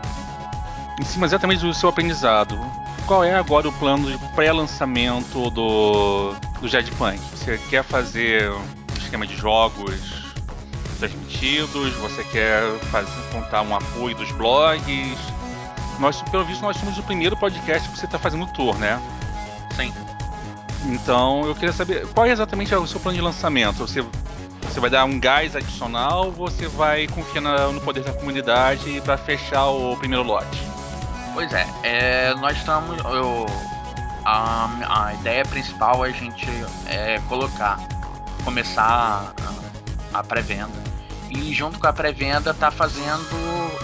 Em 1.01 1.05
cima 1.05 1.27
exatamente 1.27 1.61
do 1.65 1.73
seu 1.73 1.89
aprendizado. 1.89 2.59
Qual 3.07 3.25
é 3.25 3.35
agora 3.35 3.69
o 3.69 3.73
plano 3.73 4.11
de 4.11 4.19
pré-lançamento 4.35 5.51
do, 5.51 6.33
do 6.61 6.69
Jetpunk? 6.69 7.19
Você 7.35 7.59
quer 7.71 7.83
fazer 7.83 8.51
um 8.51 8.63
esquema 8.99 9.27
de 9.27 9.37
jogos 9.37 10.20
transmitidos, 11.01 11.95
você 11.95 12.23
quer 12.25 12.63
fazer, 12.91 13.11
contar 13.33 13.63
um 13.63 13.75
apoio 13.75 14.15
dos 14.15 14.31
blogs. 14.33 15.19
Nós, 15.99 16.23
pelo 16.23 16.45
visto, 16.45 16.63
nós 16.63 16.77
somos 16.77 16.97
o 16.99 17.03
primeiro 17.03 17.37
podcast 17.37 17.89
que 17.89 17.99
você 17.99 18.07
está 18.07 18.19
fazendo 18.19 18.47
tour, 18.53 18.77
né? 18.79 19.01
Sim. 19.75 19.93
Então, 20.87 21.45
eu 21.47 21.55
queria 21.55 21.73
saber 21.73 22.07
qual 22.09 22.27
é 22.27 22.31
exatamente 22.31 22.75
o 22.75 22.87
seu 22.87 23.01
plano 23.01 23.17
de 23.17 23.23
lançamento. 23.23 23.79
Você, 23.79 24.05
você 24.63 24.81
vai 24.81 24.89
dar 24.89 25.05
um 25.05 25.19
gás 25.19 25.57
adicional 25.57 26.27
ou 26.27 26.33
você 26.33 26.69
vai 26.69 27.07
confiar 27.09 27.43
no 27.43 27.81
poder 27.81 28.03
da 28.03 28.13
comunidade 28.13 29.01
para 29.03 29.17
fechar 29.17 29.69
o 29.69 29.97
primeiro 29.97 30.25
lote? 30.25 30.63
Pois 31.35 31.53
é, 31.53 31.67
é 31.83 32.35
nós 32.35 32.57
estamos. 32.57 32.99
Eu, 33.05 33.47
a, 34.25 35.07
a 35.07 35.15
ideia 35.15 35.45
principal 35.45 36.05
é 36.05 36.11
a 36.11 36.13
gente 36.13 36.47
é, 36.87 37.19
colocar, 37.29 37.79
começar 38.45 39.33
a, 40.13 40.19
a 40.19 40.25
pré-venda 40.25 40.90
e 41.31 41.53
junto 41.53 41.79
com 41.79 41.87
a 41.87 41.93
pré-venda 41.93 42.53
tá 42.53 42.71
fazendo, 42.71 43.29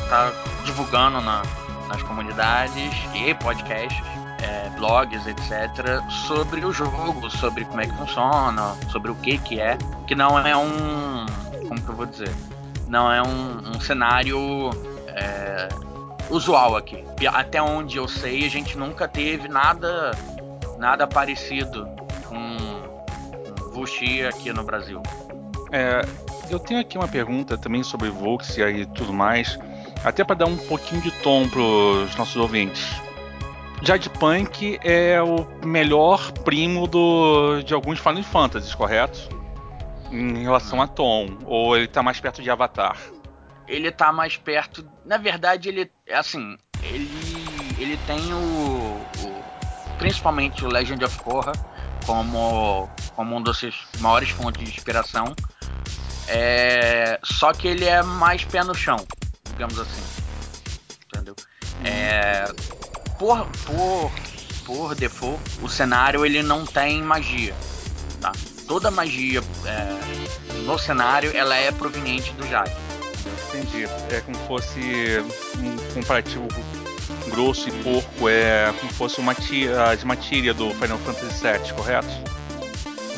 tá 0.09 0.33
divulgando 0.65 1.21
na, 1.21 1.43
nas 1.89 2.03
comunidades 2.03 2.93
e 3.15 3.35
podcasts, 3.35 4.03
é, 4.43 4.69
blogs, 4.71 5.27
etc, 5.27 6.03
sobre 6.27 6.65
o 6.65 6.73
jogo, 6.73 7.31
sobre 7.31 7.65
como 7.65 7.81
é 7.81 7.87
que 7.87 7.97
funciona, 7.97 8.75
sobre 8.91 9.11
o 9.11 9.15
que 9.15 9.39
que 9.39 9.61
é, 9.61 9.79
que 10.07 10.15
não 10.15 10.39
é 10.39 10.57
um, 10.57 11.27
como 11.69 11.81
que 11.81 11.89
eu 11.89 11.95
vou 11.95 12.07
dizer, 12.07 12.35
não 12.89 13.11
é 13.11 13.23
um, 13.23 13.77
um 13.77 13.81
cenário 13.81 14.71
é, 15.09 15.69
usual 16.31 16.77
aqui. 16.77 17.05
Até 17.33 17.63
onde 17.63 17.97
eu 17.97 18.09
sei, 18.09 18.45
a 18.45 18.51
gente 18.51 18.77
nunca 18.77 19.09
teve 19.09 19.49
nada, 19.49 20.13
nada 20.79 21.07
parecido 21.07 21.89
com, 22.29 22.57
Vuxi 23.73 24.25
aqui 24.25 24.53
no 24.53 24.65
Brasil. 24.65 25.03
É, 25.73 26.03
eu 26.51 26.59
tenho 26.59 26.81
aqui 26.81 26.97
uma 26.97 27.09
pergunta 27.09 27.57
também 27.57 27.83
sobre 27.83 28.09
Vuxia 28.11 28.71
e 28.71 28.87
tudo 28.87 29.13
mais, 29.13 29.59
até 30.05 30.25
para 30.25 30.37
dar 30.37 30.47
um 30.47 30.57
pouquinho 30.57 31.01
de 31.01 31.11
tom 31.11 31.49
para 31.49 31.61
os 31.61 32.15
nossos 32.17 32.37
ouvintes. 32.37 33.01
Jade 33.83 34.09
Punk 34.11 34.79
é 34.83 35.21
o 35.23 35.47
melhor 35.65 36.33
primo 36.33 36.87
do, 36.87 37.63
de 37.63 37.75
alguns 37.75 37.99
Final 37.99 38.23
Fantasy, 38.23 38.75
correto? 38.77 39.29
Em 40.11 40.43
relação 40.43 40.81
a 40.81 40.87
tom, 40.87 41.39
ou 41.45 41.77
ele 41.77 41.85
está 41.85 42.03
mais 42.03 42.19
perto 42.19 42.43
de 42.43 42.51
Avatar? 42.51 42.97
Ele 43.69 43.89
está 43.89 44.13
mais 44.13 44.37
perto. 44.37 44.89
Na 45.05 45.19
verdade, 45.19 45.69
ele. 45.69 45.91
Assim, 46.13 46.57
ele. 46.83 47.11
Ele 47.79 47.97
tem 48.07 48.33
o. 48.33 49.01
o 49.27 49.45
principalmente 49.99 50.65
o 50.65 50.69
Legend 50.69 51.05
of 51.05 51.19
Korra 51.19 51.53
como, 52.07 52.89
como 53.15 53.37
um 53.37 53.43
dos 53.43 53.59
seus 53.59 53.87
maiores 53.99 54.31
fontes 54.31 54.63
de 54.63 54.71
inspiração. 54.71 55.35
É, 56.29 57.19
só 57.23 57.53
que 57.53 57.69
ele 57.69 57.85
é 57.85 58.03
mais 58.03 58.45
pé 58.45 58.65
no 58.65 58.75
chão, 58.75 58.97
digamos 59.49 59.79
assim. 59.79 60.03
Entendeu? 61.07 61.37
É, 61.85 62.47
por, 63.19 63.47
por, 63.65 64.13
por 64.65 64.95
default, 64.95 65.43
o 65.63 65.69
cenário 65.69 66.27
ele 66.27 66.43
não 66.43 66.65
tem 66.65 67.03
magia. 67.03 67.55
Tá? 68.21 68.33
Toda 68.67 68.91
magia 68.91 69.43
é, 69.65 70.57
no 70.65 70.79
cenário 70.79 71.31
ela 71.35 71.55
é 71.55 71.71
proveniente 71.71 72.33
do 72.33 72.47
Jade. 72.47 72.73
Entendi. 73.49 73.85
É 74.11 74.21
como 74.21 74.37
se 74.37 74.47
fosse 74.47 74.81
um 75.59 75.95
comparativo 75.95 76.49
grosso 77.31 77.69
e 77.69 77.73
porco, 77.83 78.29
é 78.29 78.73
como 78.79 78.91
se 78.91 78.97
fosse 78.97 79.21
uma 79.21 79.35
tia, 79.35 79.95
de 79.97 80.07
matéria 80.07 80.55
do 80.55 80.71
Final 80.75 80.99
Fantasy 80.99 81.43
VII, 81.43 81.73
correto? 81.75 82.36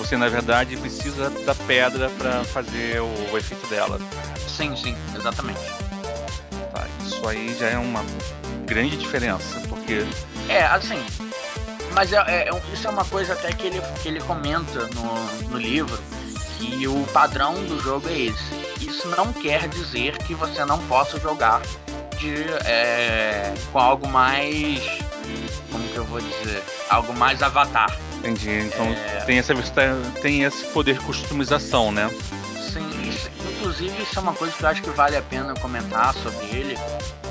Você 0.09 0.17
na 0.17 0.31
verdade 0.31 0.75
precisa 0.79 1.29
da 1.45 1.55
pedra 1.55 2.09
para 2.09 2.43
fazer 2.45 2.99
o, 3.03 3.31
o, 3.31 3.37
efeito 3.37 3.67
dela. 3.67 4.01
Sim, 4.49 4.75
sim, 4.75 4.97
exatamente. 5.15 5.61
Tá, 6.73 6.87
isso 7.05 7.29
aí 7.29 7.55
já 7.55 7.67
é 7.67 7.77
uma 7.77 8.03
grande 8.65 8.97
diferença, 8.97 9.61
porque. 9.69 10.07
É, 10.49 10.65
assim. 10.65 11.05
Mas 11.93 12.11
é, 12.11 12.17
é, 12.17 12.51
isso 12.73 12.87
é 12.87 12.91
uma 12.91 13.05
coisa 13.05 13.35
até 13.35 13.53
que 13.53 13.67
ele, 13.67 13.83
que 14.03 14.09
ele 14.09 14.21
comenta 14.23 14.89
no, 14.95 15.49
no 15.51 15.59
livro, 15.59 15.99
E 16.59 16.89
o 16.89 17.05
padrão 17.13 17.53
do 17.67 17.79
jogo 17.79 18.09
é 18.09 18.19
esse. 18.19 18.55
Isso 18.81 19.07
não 19.09 19.31
quer 19.31 19.69
dizer 19.69 20.17
que 20.23 20.35
você 20.35 20.65
não 20.65 20.79
possa 20.87 21.21
jogar 21.21 21.61
de, 22.17 22.45
é, 22.65 23.53
com 23.71 23.79
algo 23.79 24.09
mais. 24.09 24.81
Como 25.71 25.87
que 25.87 25.97
eu 25.99 26.05
vou 26.07 26.19
dizer? 26.19 26.63
Algo 26.89 27.13
mais 27.13 27.43
avatar. 27.43 27.95
Entendi. 28.19 28.51
Então 28.67 28.87
é... 28.87 29.25
tem, 29.25 29.39
essa, 29.39 29.55
tem 30.21 30.43
esse 30.43 30.65
poder 30.67 30.99
de 30.99 31.05
customização, 31.05 31.93
né? 31.93 32.11
Sim, 32.73 33.09
isso, 33.09 33.31
inclusive 33.57 34.03
isso 34.03 34.19
é 34.19 34.23
uma 34.23 34.35
coisa 34.35 34.55
que 34.55 34.63
eu 34.63 34.69
acho 34.69 34.83
que 34.83 34.91
vale 34.91 35.17
a 35.17 35.23
pena 35.23 35.55
comentar 35.55 36.15
sobre 36.15 36.45
ele. 36.47 36.79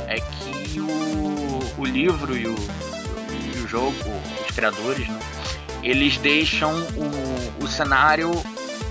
É 0.08 0.20
que 0.20 0.80
o, 0.80 1.60
o 1.78 1.86
livro 1.86 2.38
e 2.38 2.48
o, 2.48 2.56
e 2.56 3.60
o 3.60 3.68
jogo, 3.68 3.94
os 4.48 4.56
criadores, 4.56 5.08
né? 5.08 5.20
Eles 5.84 6.18
deixam 6.18 6.74
o, 6.74 7.64
o 7.64 7.68
cenário 7.68 8.32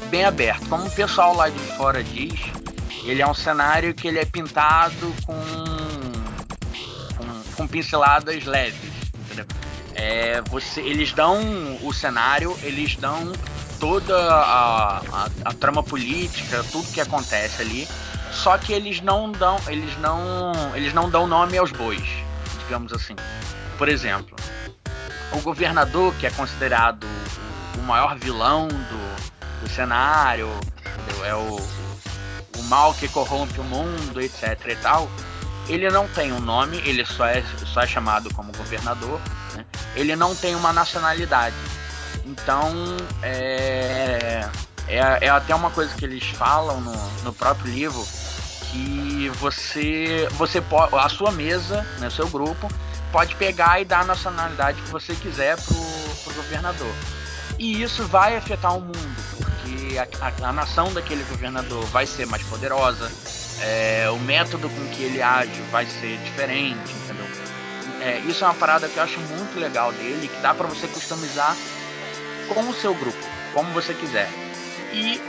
bem 0.08 0.24
aberto. 0.24 0.68
Como 0.68 0.86
o 0.86 0.90
pessoal 0.90 1.34
lá 1.34 1.48
de 1.48 1.58
fora 1.76 2.02
diz, 2.02 2.40
ele 3.04 3.22
é 3.22 3.26
um 3.26 3.34
cenário 3.34 3.92
que 3.94 4.06
ele 4.08 4.18
é 4.18 4.24
pintado 4.24 5.14
com, 5.24 5.34
com, 7.16 7.56
com 7.56 7.66
pinceladas 7.66 8.44
leves. 8.44 8.92
Entendeu? 9.14 9.46
É, 9.98 10.42
você, 10.42 10.82
eles 10.82 11.12
dão 11.12 11.40
o 11.82 11.92
cenário, 11.92 12.56
eles 12.62 12.96
dão 12.96 13.32
toda 13.80 14.14
a, 14.14 14.98
a, 14.98 15.28
a, 15.46 15.54
trama 15.54 15.82
política, 15.82 16.62
tudo 16.70 16.92
que 16.92 17.00
acontece 17.00 17.62
ali. 17.62 17.88
Só 18.30 18.58
que 18.58 18.74
eles 18.74 19.00
não 19.00 19.32
dão, 19.32 19.56
eles 19.68 19.96
não, 19.98 20.52
eles 20.74 20.92
não 20.92 21.08
dão 21.08 21.26
nome 21.26 21.56
aos 21.56 21.72
bois, 21.72 22.06
digamos 22.58 22.92
assim. 22.92 23.16
Por 23.78 23.88
exemplo, 23.88 24.36
o 25.32 25.40
governador 25.40 26.14
que 26.16 26.26
é 26.26 26.30
considerado 26.30 27.06
o 27.78 27.82
maior 27.82 28.18
vilão 28.18 28.68
do, 28.68 29.62
do 29.62 29.68
cenário, 29.70 30.48
é 31.24 31.34
o, 31.34 31.56
o 32.58 32.62
mal 32.64 32.92
que 32.94 33.08
corrompe 33.08 33.58
o 33.60 33.64
mundo, 33.64 34.20
etc 34.20 34.60
e 34.66 34.76
tal. 34.76 35.10
Ele 35.68 35.88
não 35.90 36.06
tem 36.08 36.32
um 36.32 36.40
nome, 36.40 36.76
ele 36.84 37.04
só 37.04 37.26
é, 37.26 37.42
só 37.72 37.80
é 37.80 37.86
chamado 37.86 38.32
como 38.34 38.52
governador. 38.52 39.20
Ele 39.94 40.14
não 40.14 40.34
tem 40.34 40.54
uma 40.54 40.72
nacionalidade. 40.72 41.56
Então, 42.24 42.96
é, 43.22 44.48
é, 44.88 45.18
é, 45.20 45.28
até 45.28 45.54
uma 45.54 45.70
coisa 45.70 45.94
que 45.94 46.04
eles 46.04 46.24
falam 46.24 46.80
no, 46.80 46.94
no 47.22 47.32
próprio 47.32 47.72
livro 47.72 48.04
que 48.70 49.30
você 49.38 50.28
você 50.32 50.60
pode 50.60 50.94
a 50.96 51.08
sua 51.08 51.30
mesa, 51.30 51.86
né, 51.98 52.10
seu 52.10 52.28
grupo 52.28 52.68
pode 53.12 53.34
pegar 53.36 53.80
e 53.80 53.84
dar 53.84 54.00
a 54.00 54.04
nacionalidade 54.04 54.82
que 54.82 54.90
você 54.90 55.14
quiser 55.14 55.56
pro, 55.56 55.74
pro 56.24 56.34
governador. 56.34 56.94
E 57.58 57.82
isso 57.82 58.04
vai 58.04 58.36
afetar 58.36 58.76
o 58.76 58.80
mundo, 58.80 59.24
porque 59.38 59.96
a, 59.98 60.06
a, 60.20 60.48
a 60.50 60.52
nação 60.52 60.92
daquele 60.92 61.24
governador 61.24 61.82
vai 61.86 62.04
ser 62.06 62.26
mais 62.26 62.42
poderosa, 62.42 63.10
é, 63.62 64.10
o 64.10 64.18
método 64.18 64.68
com 64.68 64.86
que 64.88 65.02
ele 65.02 65.22
age 65.22 65.62
vai 65.70 65.86
ser 65.86 66.18
diferente, 66.18 66.92
entendeu? 66.92 67.15
É, 68.06 68.20
isso 68.20 68.44
é 68.44 68.46
uma 68.46 68.54
parada 68.54 68.88
que 68.88 68.98
eu 68.98 69.02
acho 69.02 69.18
muito 69.18 69.58
legal 69.58 69.92
dele, 69.92 70.28
que 70.28 70.40
dá 70.40 70.54
para 70.54 70.68
você 70.68 70.86
customizar 70.86 71.56
com 72.46 72.60
o 72.60 72.72
seu 72.72 72.94
grupo, 72.94 73.18
como 73.52 73.72
você 73.72 73.92
quiser. 73.94 74.30
E 74.92 75.20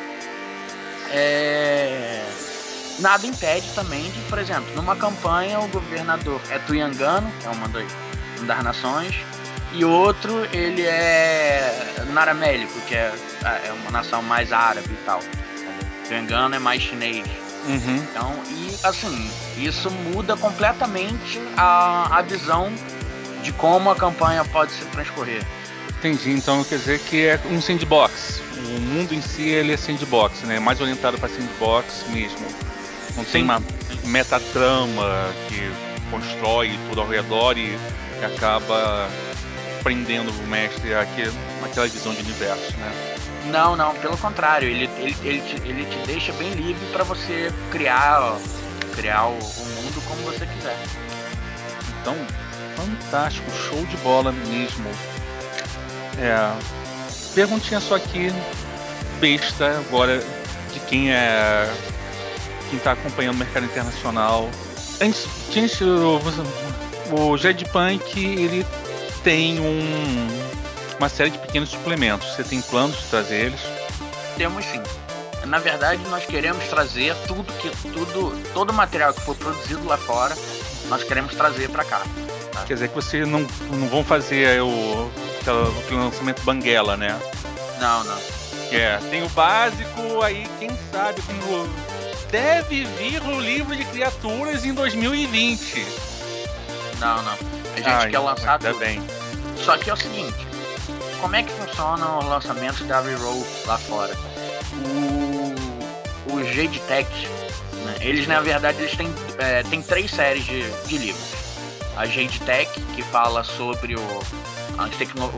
é, 1.10 2.24
nada 3.00 3.26
impede 3.26 3.68
também 3.74 4.04
de, 4.12 4.20
por 4.30 4.38
exemplo, 4.38 4.72
numa 4.76 4.96
campanha 4.96 5.60
o 5.60 5.68
governador 5.70 6.40
é 6.52 6.60
Tuyangano, 6.60 7.34
é 7.44 7.50
uma 7.50 7.68
das, 7.68 7.92
uma 8.38 8.46
das 8.46 8.64
nações, 8.64 9.16
e 9.74 9.84
outro 9.84 10.46
ele 10.54 10.86
é 10.86 12.06
Naramélico, 12.14 12.80
que 12.82 12.94
é, 12.94 13.12
é 13.66 13.72
uma 13.72 13.90
nação 13.90 14.22
mais 14.22 14.54
árabe 14.54 14.90
e 14.92 15.04
tal. 15.04 15.20
Tuyangano 16.08 16.54
é 16.54 16.60
mais 16.60 16.84
chinês. 16.84 17.26
Uhum. 17.68 17.98
Então, 17.98 18.34
e 18.50 18.76
assim, 18.84 19.30
isso 19.58 19.92
muda 19.92 20.38
completamente 20.38 21.40
a, 21.58 22.18
a 22.18 22.22
visão 22.22 22.72
de 23.44 23.52
como 23.52 23.90
a 23.90 23.96
campanha 23.96 24.44
pode 24.46 24.72
se 24.72 24.86
transcorrer. 24.86 25.46
Entendi, 25.98 26.32
então 26.32 26.64
quer 26.64 26.78
dizer 26.78 27.00
que 27.00 27.26
é 27.26 27.40
um 27.50 27.60
sandbox. 27.60 28.42
O 28.56 28.82
mundo 28.82 29.14
em 29.14 29.22
si 29.22 29.50
ele 29.50 29.74
é 29.74 29.78
sandbox, 29.78 30.42
né? 30.42 30.60
Mais 30.60 30.80
orientado 30.80 31.18
para 31.18 31.28
sandbox 31.28 32.06
mesmo. 32.10 32.46
Não 33.16 33.26
Sim. 33.26 33.32
tem 33.32 33.44
uma 33.44 33.62
metatrama 34.06 35.34
que 35.48 35.72
constrói 36.12 36.78
tudo 36.88 37.02
ao 37.02 37.08
redor 37.08 37.58
e 37.58 37.78
acaba 38.24 39.10
prendendo 39.84 40.32
o 40.32 40.48
mestre 40.48 40.94
aqui, 40.94 41.24
naquela 41.62 41.88
visão 41.88 42.14
de 42.14 42.22
universo, 42.22 42.76
né? 42.78 43.17
Não, 43.52 43.76
não, 43.76 43.94
pelo 43.96 44.18
contrário, 44.18 44.68
ele, 44.68 44.90
ele, 44.98 45.16
ele, 45.24 45.42
te, 45.42 45.68
ele 45.68 45.86
te 45.86 45.98
deixa 46.06 46.34
bem 46.34 46.52
livre 46.52 46.86
para 46.92 47.04
você 47.04 47.52
criar, 47.72 48.38
criar 48.94 49.28
o, 49.28 49.38
o, 49.38 49.66
mundo 49.76 50.04
como 50.08 50.22
você 50.24 50.46
quiser. 50.46 50.78
Então, 52.02 52.16
fantástico, 52.76 53.50
show 53.52 53.84
de 53.86 53.98
bola 53.98 54.32
mesmo. 54.32 54.90
É, 56.20 56.52
perguntinha 57.34 57.80
só 57.80 57.96
aqui, 57.96 58.34
besta, 59.20 59.80
agora 59.88 60.22
de 60.74 60.80
quem 60.82 61.12
é 61.12 61.68
quem 62.70 62.78
está 62.78 62.92
acompanhando 62.92 63.36
o 63.36 63.38
mercado 63.38 63.66
internacional. 63.66 64.50
Antes, 65.02 65.26
gente, 65.52 65.84
o, 65.84 66.20
o 67.14 67.38
Jed 67.38 67.64
Punk 67.66 68.20
ele 68.20 68.66
tem 69.24 69.60
um, 69.60 70.28
uma 71.00 71.10
série 71.10 71.30
de 71.30 71.38
pequenos 71.38 71.70
suplementos. 71.70 72.28
Você 72.34 72.44
tem 72.44 72.62
planos 72.62 72.98
de 72.98 73.04
trazer 73.06 73.46
eles? 73.48 73.62
Temos 74.38 74.66
sim. 74.66 74.82
Na 75.46 75.60
verdade, 75.60 76.02
nós 76.10 76.26
queremos 76.26 76.64
trazer 76.68 77.16
tudo 77.28 77.52
que 77.54 77.70
tudo 77.90 78.44
todo 78.54 78.72
o 78.72 78.74
material 78.74 79.14
que 79.14 79.22
for 79.22 79.36
produzido 79.36 79.86
lá 79.86 79.98
fora, 79.98 80.36
nós 80.90 81.04
queremos 81.04 81.34
trazer 81.36 81.70
para 81.70 81.86
cá. 81.86 82.02
Tá? 82.52 82.64
Quer 82.64 82.74
dizer 82.74 82.90
que 82.90 82.96
vocês 82.96 83.28
não, 83.28 83.42
não 83.72 83.88
vão 83.88 84.04
fazer 84.04 84.62
o 84.62 85.10
aquele 85.42 86.02
lançamento 86.02 86.42
banguela, 86.44 86.98
né? 86.98 87.18
Não, 87.80 88.04
não. 88.04 88.18
É, 88.72 88.98
tem 89.10 89.24
o 89.24 89.30
básico, 89.30 90.22
aí 90.22 90.46
quem 90.60 90.70
sabe 90.92 91.22
como 91.22 91.70
deve 92.30 92.84
vir 92.84 93.22
o 93.24 93.40
livro 93.40 93.76
de 93.76 93.86
criaturas 93.86 94.66
em 94.66 94.74
2020. 94.74 95.86
Não, 97.00 97.24
não. 97.24 97.32
A 97.32 97.78
gente 97.78 97.88
Ai, 97.88 98.10
quer 98.10 98.20
lançar 98.20 98.60
tudo. 98.60 98.78
bem. 98.80 99.02
Só 99.56 99.78
que 99.78 99.90
é 99.90 99.94
o 99.94 99.98
seguinte, 99.98 100.47
como 101.22 101.36
é 101.36 101.44
que 101.44 101.52
funciona 101.52 102.18
os 102.20 102.26
lançamentos 102.26 102.86
da 102.88 103.02
Reroll 103.02 103.46
lá 103.66 103.78
fora? 103.78 104.14
O, 106.28 106.34
o 106.34 106.88
Tech, 106.88 107.28
né, 107.86 107.96
eles 108.02 108.28
na 108.28 108.42
verdade 108.42 108.80
eles 108.80 108.96
têm, 108.96 109.14
é, 109.38 109.64
têm 109.64 109.82
três 109.82 110.12
séries 110.12 110.46
de, 110.46 110.70
de 110.88 110.98
livros. 110.98 111.48
A 111.96 112.06
Jade 112.06 112.40
Tech, 112.42 112.70
que 112.96 113.02
fala 113.02 113.44
sobre 113.44 113.96
o, 113.96 114.20
as, 114.78 114.96
tecno, 114.98 115.32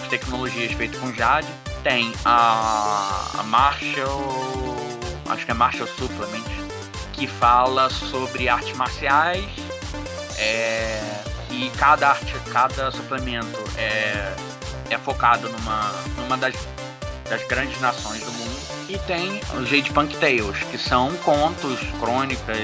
as 0.00 0.08
tecnologias 0.08 0.72
feitas 0.72 1.00
com 1.00 1.12
Jade. 1.12 1.48
Tem 1.82 2.12
a, 2.24 3.30
a 3.38 3.42
Marshall, 3.42 4.76
acho 5.28 5.44
que 5.44 5.50
é 5.50 5.54
Marshall 5.54 5.88
Supplement, 5.88 6.44
que 7.12 7.26
fala 7.26 7.90
sobre 7.90 8.48
artes 8.48 8.76
marciais. 8.76 9.44
É, 10.38 11.00
e 11.50 11.70
cada 11.78 12.10
arte, 12.10 12.34
cada 12.52 12.90
suplemento 12.90 13.58
é, 13.78 14.34
é 14.90 14.98
focado 14.98 15.48
numa, 15.48 15.92
numa 16.16 16.36
das, 16.36 16.54
das 17.28 17.42
grandes 17.44 17.80
nações 17.80 18.22
do 18.22 18.32
mundo. 18.32 18.56
E 18.88 18.98
tem 19.00 19.40
os 19.58 19.68
Jade 19.68 19.92
Punk 19.92 20.16
Tales, 20.16 20.62
que 20.70 20.78
são 20.78 21.14
contos, 21.18 21.78
crônicas 22.00 22.58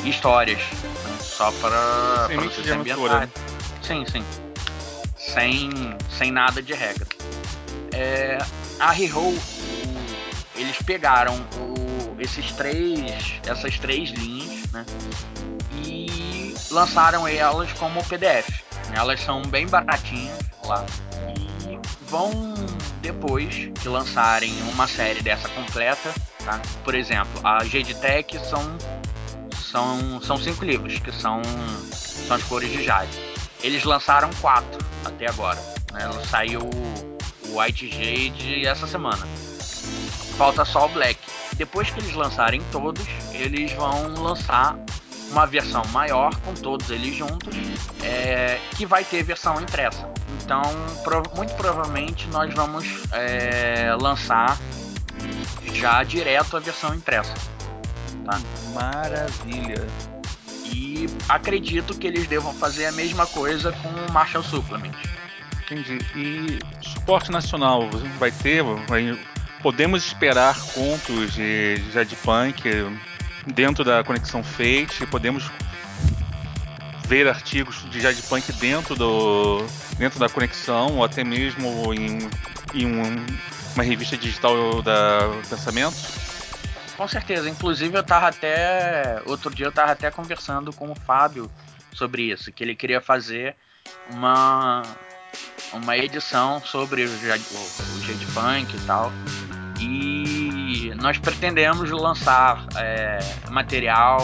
e, 0.00 0.06
e 0.06 0.10
histórias, 0.10 0.60
né? 0.60 1.18
só 1.20 1.52
para, 1.52 2.28
para 2.28 2.40
você 2.42 2.62
se 2.62 2.70
ambientar. 2.70 3.28
Sim, 3.82 4.04
sim. 4.06 4.24
Sem, 5.16 5.70
sem 6.16 6.30
nada 6.30 6.62
de 6.62 6.72
regra. 6.72 7.06
É, 7.92 8.38
a 8.78 8.98
Hero, 8.98 9.34
eles 10.56 10.80
pegaram 10.84 11.34
o, 11.56 12.16
esses 12.18 12.52
três, 12.52 13.40
essas 13.46 13.78
três 13.78 14.10
linhas, 14.10 14.70
né? 14.72 14.86
E 15.84 16.54
lançaram 16.70 17.26
elas 17.26 17.72
como 17.74 18.02
PDF. 18.04 18.62
Elas 18.94 19.20
são 19.20 19.42
bem 19.42 19.66
baratinhas 19.66 20.38
lá. 20.64 20.84
E 21.68 21.78
vão, 22.08 22.30
depois 23.00 23.70
que 23.80 23.88
lançarem 23.88 24.52
uma 24.72 24.86
série 24.86 25.22
dessa 25.22 25.48
completa, 25.50 26.12
tá? 26.44 26.60
Por 26.84 26.94
exemplo, 26.94 27.40
a 27.44 27.58
Tech 28.00 28.38
são, 28.40 28.76
são, 29.54 30.20
são 30.20 30.36
cinco 30.36 30.64
livros, 30.64 30.98
que 30.98 31.12
são, 31.12 31.40
são 31.92 32.36
as 32.36 32.42
cores 32.44 32.70
de 32.70 32.82
Jade. 32.82 33.18
Eles 33.62 33.84
lançaram 33.84 34.30
quatro 34.40 34.84
até 35.04 35.28
agora. 35.28 35.60
Né? 35.92 36.10
Saiu 36.28 36.60
o 36.60 37.58
White 37.58 37.88
Jade 37.88 38.66
essa 38.66 38.86
semana. 38.86 39.26
Falta 40.36 40.64
só 40.64 40.86
o 40.86 40.88
Black. 40.88 41.20
Depois 41.56 41.90
que 41.90 42.00
eles 42.00 42.14
lançarem 42.14 42.62
todos, 42.72 43.06
eles 43.32 43.72
vão 43.72 44.14
lançar 44.22 44.78
uma 45.30 45.46
versão 45.46 45.82
maior 45.92 46.34
com 46.40 46.54
todos 46.54 46.90
eles 46.90 47.14
juntos, 47.14 47.56
é, 48.02 48.58
que 48.76 48.84
vai 48.84 49.04
ter 49.04 49.22
versão 49.22 49.60
impressa. 49.60 50.08
Então, 50.42 50.62
muito 51.36 51.54
provavelmente 51.54 52.28
nós 52.28 52.52
vamos 52.54 52.84
é, 53.12 53.94
lançar 54.00 54.58
já 55.74 56.02
direto 56.02 56.56
a 56.56 56.60
versão 56.60 56.94
impressa. 56.94 57.34
Tá? 58.24 58.40
Maravilha. 58.74 59.86
E 60.64 61.06
acredito 61.28 61.94
que 61.94 62.06
eles 62.06 62.26
devam 62.26 62.52
fazer 62.54 62.86
a 62.86 62.92
mesma 62.92 63.26
coisa 63.26 63.72
com 63.72 63.88
o 63.88 64.12
Marshall 64.12 64.44
Supplement. 64.44 64.94
Entendi. 65.64 65.98
E 66.16 66.58
suporte 66.80 67.30
nacional 67.30 67.88
vai 68.18 68.30
ter? 68.30 68.62
Vai, 68.88 69.18
podemos 69.62 70.04
esperar 70.04 70.56
contos 70.74 71.32
de, 71.32 71.76
de 71.78 71.90
Jadpunk 71.92 72.68
dentro 73.46 73.84
da 73.84 74.02
conexão 74.04 74.42
Fate? 74.42 75.06
Podemos 75.10 75.50
ver 77.06 77.26
artigos 77.26 77.88
de 77.90 78.00
Jadpunk 78.00 78.52
dentro 78.52 78.94
do 78.94 79.66
dentro 79.98 80.20
da 80.20 80.28
conexão 80.28 80.96
ou 80.96 81.04
até 81.04 81.24
mesmo 81.24 81.92
em, 81.92 82.18
em 82.72 82.86
um, 82.86 83.26
uma 83.74 83.82
revista 83.82 84.16
digital 84.16 84.80
da 84.82 85.28
Pensamento? 85.48 85.96
Com 86.96 87.08
certeza. 87.08 87.48
Inclusive 87.48 87.96
eu 87.96 88.02
tava 88.02 88.28
até 88.28 89.22
outro 89.26 89.54
dia 89.54 89.66
eu 89.66 89.72
tava 89.72 89.92
até 89.92 90.10
conversando 90.10 90.72
com 90.72 90.90
o 90.90 90.94
Fábio 90.94 91.50
sobre 91.92 92.30
isso, 92.30 92.52
que 92.52 92.62
ele 92.62 92.76
queria 92.76 93.00
fazer 93.00 93.56
uma 94.12 94.82
uma 95.72 95.96
edição 95.96 96.60
sobre 96.62 97.04
o, 97.04 97.08
o 97.08 98.00
Jade 98.02 98.26
Punk 98.34 98.76
e 98.76 98.86
tal. 98.86 99.12
E 99.80 100.19
nós 100.88 101.18
pretendemos 101.18 101.90
lançar 101.90 102.66
é, 102.76 103.18
material 103.50 104.18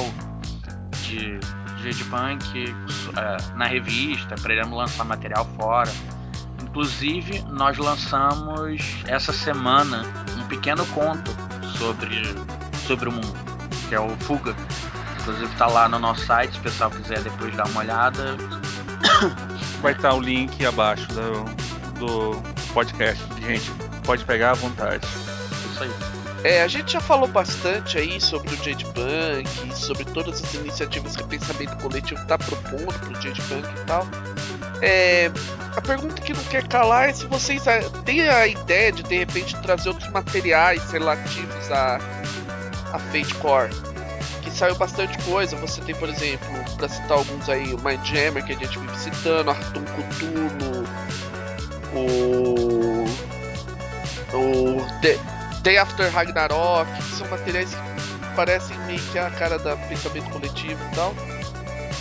de 1.03 1.39
Jade 1.83 2.05
Punk 2.05 2.75
é, 3.17 3.57
na 3.57 3.67
revista, 3.67 4.35
pretendemos 4.35 4.77
lançar 4.77 5.05
material 5.05 5.47
fora. 5.57 5.93
Inclusive, 6.63 7.43
nós 7.51 7.79
lançamos 7.79 8.83
essa 9.07 9.33
semana 9.33 10.03
um 10.39 10.47
pequeno 10.47 10.85
conto 10.87 11.31
sobre, 11.79 12.23
sobre 12.87 13.09
o 13.09 13.13
mundo, 13.13 13.37
que 13.89 13.95
é 13.95 14.01
o 14.01 14.09
Fuga. 14.21 14.55
Inclusive 15.21 15.53
está 15.53 15.67
lá 15.67 15.89
no 15.89 15.99
nosso 15.99 16.25
site, 16.27 16.53
se 16.53 16.59
o 16.59 16.63
pessoal 16.63 16.91
quiser 16.91 17.21
depois 17.21 17.55
dar 17.57 17.67
uma 17.69 17.81
olhada. 17.81 18.37
Vai 19.83 19.93
estar 19.93 20.11
tá 20.11 20.15
o 20.15 20.21
link 20.21 20.65
abaixo 20.65 21.07
do, 21.09 21.45
do 21.99 22.43
podcast. 22.73 23.23
Gente, 23.41 23.71
pode 24.05 24.25
pegar 24.25 24.53
à 24.53 24.55
vontade. 24.55 25.07
Isso 25.73 25.83
aí. 25.83 26.16
É, 26.45 26.63
a 26.63 26.69
gente 26.69 26.93
já 26.93 27.01
falou 27.01 27.29
bastante 27.29 27.99
aí 27.99 28.21
sobre 28.21 28.55
o 28.55 28.57
Jade 28.57 28.85
Punk, 28.87 29.75
sobre 29.75 30.05
todas 30.05 30.43
as 30.43 30.55
iniciativas 30.55 31.17
que 31.17 31.23
o 31.23 31.27
pensamento 31.27 31.77
coletivo 31.83 32.21
está 32.21 32.39
propondo 32.39 32.93
para 32.93 33.11
o 33.11 33.21
Jade 33.21 33.43
Punk 33.43 33.69
e 33.69 33.85
tal. 33.87 34.07
É, 34.81 35.31
a 35.75 35.81
pergunta 35.81 36.21
que 36.21 36.33
não 36.33 36.45
quer 36.45 36.69
calar 36.69 37.09
é 37.09 37.13
se 37.13 37.27
vocês 37.27 37.63
têm 38.05 38.29
a 38.29 38.47
ideia 38.47 38.93
de 38.93 39.03
de 39.03 39.17
repente 39.17 39.57
trazer 39.63 39.89
outros 39.89 40.11
materiais 40.11 40.91
relativos 40.91 41.73
a, 41.73 41.99
a 42.93 42.99
Fate 42.99 43.35
Core 43.37 43.71
saiu 44.57 44.75
bastante 44.75 45.19
coisa. 45.25 45.55
Você 45.57 45.81
tem, 45.83 45.95
por 45.95 46.09
exemplo, 46.09 46.49
para 46.77 46.89
citar 46.89 47.19
alguns 47.19 47.49
aí, 47.49 47.75
o 47.75 47.79
Mindjammer, 47.83 48.45
que 48.45 48.53
a 48.53 48.57
gente 48.57 48.79
vive 48.79 48.99
citando, 48.99 49.51
Arthur 49.51 49.83
Cthulhu, 49.83 50.85
o. 51.95 53.05
o 54.35 55.01
The, 55.03 55.19
Day 55.67 55.79
After 55.79 56.09
Ragnarok, 56.13 56.89
que 56.95 57.17
são 57.17 57.27
materiais 57.27 57.75
que 57.75 58.37
parecem 58.37 58.79
meio 58.87 59.01
que 59.11 59.19
a 59.19 59.29
cara 59.31 59.59
da 59.59 59.77
pensamento 59.77 60.31
coletivo 60.31 60.81
e 60.81 60.95
tal. 60.95 61.13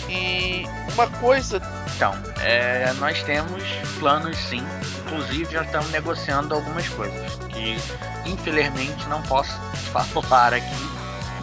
E 0.08 0.66
uma 0.94 1.08
coisa. 1.20 1.60
Então, 1.96 2.14
é, 2.42 2.94
nós 3.00 3.24
temos 3.24 3.64
planos 3.98 4.38
sim, 4.38 4.62
inclusive 5.00 5.52
já 5.52 5.64
estamos 5.64 5.90
negociando 5.90 6.54
algumas 6.54 6.88
coisas 6.90 7.34
que 7.50 7.76
infelizmente 8.30 9.08
não 9.08 9.24
posso 9.24 9.60
falar 10.30 10.54
aqui, 10.54 10.90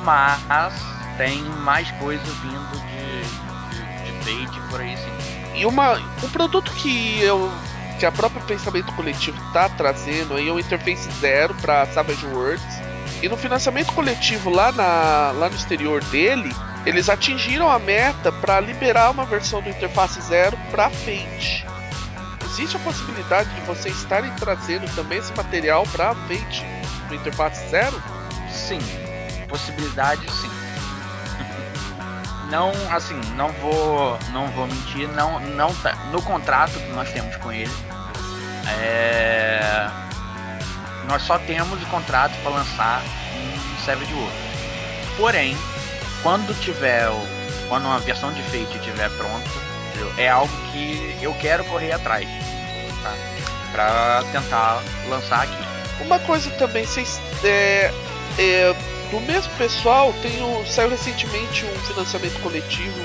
mas 0.05 0.73
tem 1.19 1.43
mais 1.43 1.91
coisa 1.93 2.23
vindo 2.23 2.83
de, 2.87 4.23
de, 4.25 4.47
de 4.47 4.61
por 4.69 4.81
aí 4.81 4.97
sim. 4.97 5.59
E 5.59 5.67
uma, 5.67 5.95
um 5.95 6.29
produto 6.31 6.71
que 6.75 7.21
eu 7.21 7.51
que 7.99 8.07
a 8.07 8.13
própria 8.13 8.43
pensamento 8.43 8.93
coletivo 8.95 9.37
está 9.47 9.69
trazendo 9.69 10.35
aí 10.35 10.49
é 10.49 10.53
o 10.53 10.59
Interface 10.59 11.11
Zero 11.21 11.55
para 11.55 11.87
Savage 11.87 12.27
Worlds. 12.27 12.83
E 13.23 13.29
no 13.29 13.37
financiamento 13.37 13.93
coletivo 13.93 14.51
lá, 14.51 14.73
na, 14.73 15.33
lá 15.33 15.49
no 15.49 15.55
exterior 15.55 16.03
dele, 16.05 16.53
eles 16.85 17.09
atingiram 17.09 17.71
a 17.71 17.79
meta 17.79 18.33
para 18.33 18.59
liberar 18.61 19.11
uma 19.11 19.25
versão 19.25 19.63
do 19.63 19.69
Interface 19.69 20.21
Zero 20.23 20.57
para 20.71 20.91
Fate. 20.91 21.65
Existe 22.45 22.77
a 22.77 22.81
possibilidade 22.81 23.49
de 23.55 23.61
vocês 23.63 23.97
estarem 23.97 24.33
trazendo 24.33 24.93
também 24.95 25.19
esse 25.19 25.33
material 25.37 25.85
para 25.93 26.15
Fate 26.15 26.65
no 27.09 27.15
Interface 27.15 27.69
Zero? 27.71 28.03
Sim, 28.51 28.81
possibilidade 29.49 30.29
sim 30.33 30.62
não, 32.53 32.71
assim, 32.95 33.19
não 33.35 33.49
vou, 33.49 34.19
não 34.31 34.47
vou 34.49 34.67
mentir, 34.67 35.09
não, 35.09 35.41
não 35.41 35.75
tá, 35.77 35.95
no 36.13 36.21
contrato 36.21 36.73
que 36.73 36.93
nós 36.93 37.11
temos 37.11 37.35
com 37.37 37.51
ele, 37.51 37.73
é, 38.79 39.89
nós 41.09 41.23
só 41.23 41.39
temos 41.39 41.83
o 41.83 41.87
contrato 41.87 42.35
para 42.43 42.53
lançar 42.53 43.03
em 43.35 43.85
Savage 43.85 44.13
World. 44.13 44.37
Porém, 45.17 45.57
quando 46.23 46.55
tiver, 46.61 47.09
quando 47.71 47.87
uma 47.87 47.99
versão 48.01 48.31
de 48.35 48.43
Fate 48.43 48.77
estiver 48.77 49.09
pronta, 49.17 49.51
é 50.19 50.29
algo 50.29 50.53
que 50.71 51.17
eu 51.23 51.33
quero 51.41 51.65
correr 51.65 51.93
atrás, 51.93 52.29
tá? 53.03 53.15
Para 53.73 54.25
tentar 54.31 54.83
lançar 55.09 55.45
aqui. 55.45 56.05
Uma 56.05 56.19
coisa 56.19 56.51
também, 56.53 56.85
vocês 56.85 57.19
é, 57.45 57.91
é 58.39 58.77
do 59.13 59.21
mesmo 59.21 59.53
pessoal, 59.57 60.13
tem 60.23 60.43
o, 60.43 60.67
saiu 60.67 60.89
recentemente 60.89 61.67
um 61.67 61.81
financiamento 61.81 62.41
coletivo 62.41 62.99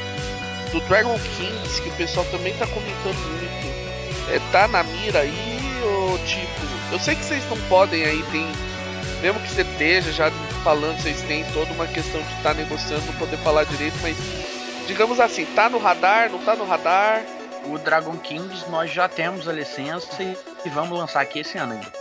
do 0.71 0.79
Dragon 0.87 1.19
Kings, 1.19 1.81
que 1.81 1.89
o 1.89 1.93
pessoal 1.93 2.25
também 2.31 2.53
tá 2.55 2.65
comentando 2.65 3.17
muito. 3.17 4.31
É, 4.31 4.39
tá 4.51 4.69
na 4.69 4.83
mira 4.83 5.19
aí, 5.19 5.81
ou 5.83 6.17
tipo, 6.19 6.93
eu 6.93 6.99
sei 6.99 7.15
que 7.15 7.25
vocês 7.25 7.43
não 7.49 7.57
podem 7.67 8.05
aí, 8.05 8.23
tem. 8.31 8.47
Mesmo 9.21 9.39
que 9.41 9.49
você 9.49 9.63
esteja 9.63 10.11
já 10.13 10.31
falando, 10.63 10.97
vocês 11.01 11.21
têm 11.23 11.43
toda 11.51 11.73
uma 11.73 11.87
questão 11.87 12.21
de 12.21 12.33
estar 12.35 12.49
tá 12.49 12.53
negociando, 12.53 13.05
não 13.05 13.13
poder 13.13 13.37
falar 13.37 13.65
direito, 13.65 13.97
mas 14.01 14.15
digamos 14.87 15.19
assim, 15.19 15.45
tá 15.55 15.69
no 15.69 15.77
radar, 15.77 16.29
não 16.29 16.39
tá 16.39 16.55
no 16.55 16.65
radar? 16.65 17.21
O 17.65 17.77
Dragon 17.77 18.15
Kings 18.17 18.69
nós 18.69 18.89
já 18.91 19.09
temos 19.09 19.47
a 19.49 19.51
licença 19.51 20.23
e, 20.23 20.37
e 20.65 20.69
vamos 20.69 20.97
lançar 20.97 21.19
aqui 21.19 21.39
esse 21.39 21.57
ano 21.57 21.73
ainda. 21.73 21.91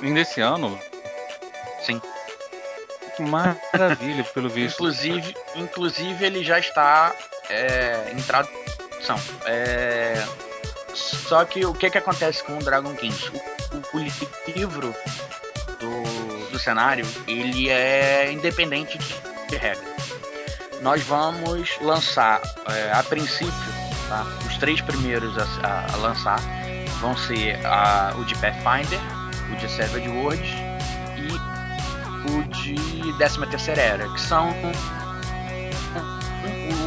Ainda 0.00 0.20
esse 0.20 0.40
ano? 0.40 0.78
Sim. 1.80 2.00
Maravilha, 3.22 4.24
pelo 4.24 4.48
visto. 4.48 4.76
Inclusive, 4.76 5.36
inclusive 5.56 6.24
ele 6.24 6.44
já 6.44 6.58
está 6.58 7.14
é, 7.48 8.12
em 8.12 8.22
tradução. 8.22 9.18
É, 9.44 10.24
só 10.94 11.44
que 11.44 11.64
o 11.64 11.74
que, 11.74 11.90
que 11.90 11.98
acontece 11.98 12.42
com 12.42 12.56
o 12.56 12.58
Dragon 12.58 12.94
Kings? 12.94 13.30
O, 13.30 13.76
o, 13.76 13.98
o 13.98 14.50
livro 14.50 14.94
do, 15.78 16.50
do 16.50 16.58
cenário 16.58 17.06
ele 17.26 17.68
é 17.68 18.32
independente 18.32 18.98
de 19.48 19.56
regra. 19.56 19.86
Nós 20.80 21.02
vamos 21.02 21.76
lançar 21.80 22.40
é, 22.66 22.92
a 22.92 23.02
princípio, 23.02 23.52
tá? 24.08 24.24
os 24.46 24.56
três 24.58 24.80
primeiros 24.80 25.36
a, 25.36 25.44
a, 25.66 25.92
a 25.92 25.96
lançar 25.96 26.40
vão 27.00 27.16
ser 27.16 27.64
a, 27.66 28.14
o 28.16 28.24
de 28.24 28.34
Pathfinder, 28.36 29.00
o 29.52 29.56
de 29.56 29.68
Savage 29.68 30.08
Worlds 30.08 30.50
de 32.50 33.12
13 33.14 33.46
terceira 33.46 33.80
era, 33.80 34.08
que 34.08 34.20
são 34.20 34.54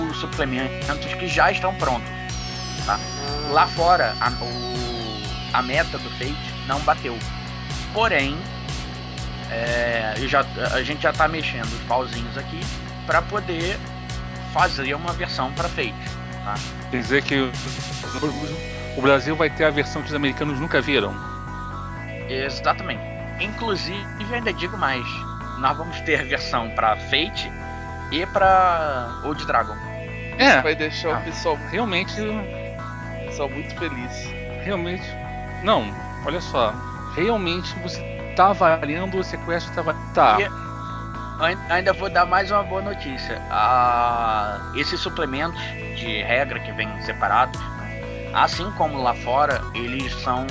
os 0.10 0.18
suplementos 0.18 1.14
que 1.20 1.28
já 1.28 1.52
estão 1.52 1.74
prontos. 1.76 2.10
Tá? 2.86 3.00
Lá 3.52 3.68
fora, 3.68 4.16
a, 4.20 4.30
o, 4.30 5.22
a 5.54 5.62
meta 5.62 5.98
do 5.98 6.10
Fate 6.12 6.54
não 6.68 6.80
bateu. 6.82 7.18
Porém, 7.94 8.38
é, 9.50 10.14
já, 10.28 10.46
a 10.74 10.82
gente 10.82 11.02
já 11.02 11.12
está 11.12 11.28
mexendo 11.28 11.66
os 11.66 11.82
pauzinhos 11.82 12.38
aqui 12.38 12.60
para 13.06 13.22
poder 13.22 13.78
fazer 14.54 14.94
uma 14.94 15.14
versão 15.14 15.52
para 15.54 15.68
Fate. 15.70 15.94
Tá? 16.44 16.56
Quer 16.90 17.02
dizer 17.02 17.24
que 17.24 17.36
o, 17.36 17.52
o 18.98 19.02
Brasil 19.02 19.36
vai 19.36 19.50
ter 19.50 19.66
a 19.66 19.70
versão 19.70 20.02
que 20.02 20.10
os 20.10 20.14
americanos 20.14 20.60
nunca 20.60 20.82
viram? 20.82 21.14
Exatamente. 22.30 23.02
Inclusive, 23.40 24.06
ainda 24.32 24.54
digo 24.54 24.78
mais, 24.78 25.06
nós 25.60 25.78
vamos 25.78 26.00
ter 26.02 26.24
versão 26.26 26.70
para 26.72 26.96
Fate 26.96 27.52
e 28.12 28.26
para 28.26 29.22
Old 29.24 29.46
Dragon. 29.46 29.76
É. 30.38 30.54
Isso 30.54 30.64
vai 30.64 30.76
deixar 30.76 31.10
o 31.10 31.14
ah, 31.14 31.18
pessoal 31.18 31.60
realmente 31.70 32.16
pessoal 33.32 33.50
muito 33.50 33.74
feliz. 33.76 34.30
Realmente. 34.64 35.04
Não, 35.64 35.94
olha 36.26 36.42
só. 36.42 36.74
Realmente 37.16 37.74
você 37.80 38.02
tá 38.36 38.50
avaliando 38.50 39.18
o 39.18 39.24
sequestro 39.24 39.74
tava 39.74 39.96
tá. 40.14 40.38
E, 40.40 40.50
ainda 41.72 41.94
vou 41.94 42.10
dar 42.10 42.26
mais 42.26 42.52
uma 42.52 42.64
boa 42.64 42.82
notícia. 42.82 43.42
Ah, 43.50 44.60
esses 44.76 45.00
suplementos 45.00 45.62
de 45.96 46.22
regra 46.24 46.60
que 46.60 46.72
vêm 46.74 47.02
separados, 47.02 47.60
assim 48.34 48.70
como 48.72 49.02
lá 49.02 49.14
fora, 49.16 49.62
eles 49.74 50.14
são. 50.22 50.46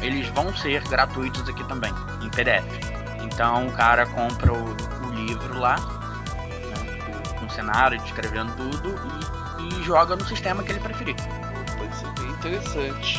Eles 0.00 0.28
vão 0.28 0.54
ser 0.56 0.82
gratuitos 0.88 1.46
aqui 1.46 1.62
também, 1.64 1.92
em 2.22 2.30
PDF. 2.30 2.99
Então 3.32 3.66
o 3.66 3.72
cara 3.72 4.06
compra 4.06 4.52
o, 4.52 4.76
o 5.06 5.14
livro 5.14 5.58
lá, 5.58 5.76
né, 5.76 7.32
com 7.38 7.46
o 7.46 7.50
cenário, 7.50 7.98
descrevendo 8.00 8.52
tudo, 8.56 8.94
e, 9.58 9.80
e, 9.80 9.82
joga 9.82 10.16
no 10.16 10.24
sistema 10.26 10.62
que 10.62 10.72
ele 10.72 10.80
preferir. 10.80 11.16
Pode 11.78 11.96
ser 11.96 12.10
bem 12.20 12.30
interessante. 12.30 13.18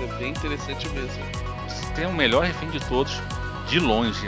É 0.00 0.18
bem 0.18 0.30
interessante 0.30 0.88
mesmo. 0.88 1.22
Você 1.68 1.86
tem 1.94 2.06
o 2.06 2.12
melhor 2.12 2.44
refém 2.44 2.70
de 2.70 2.80
todos, 2.80 3.20
de 3.68 3.78
longe. 3.78 4.26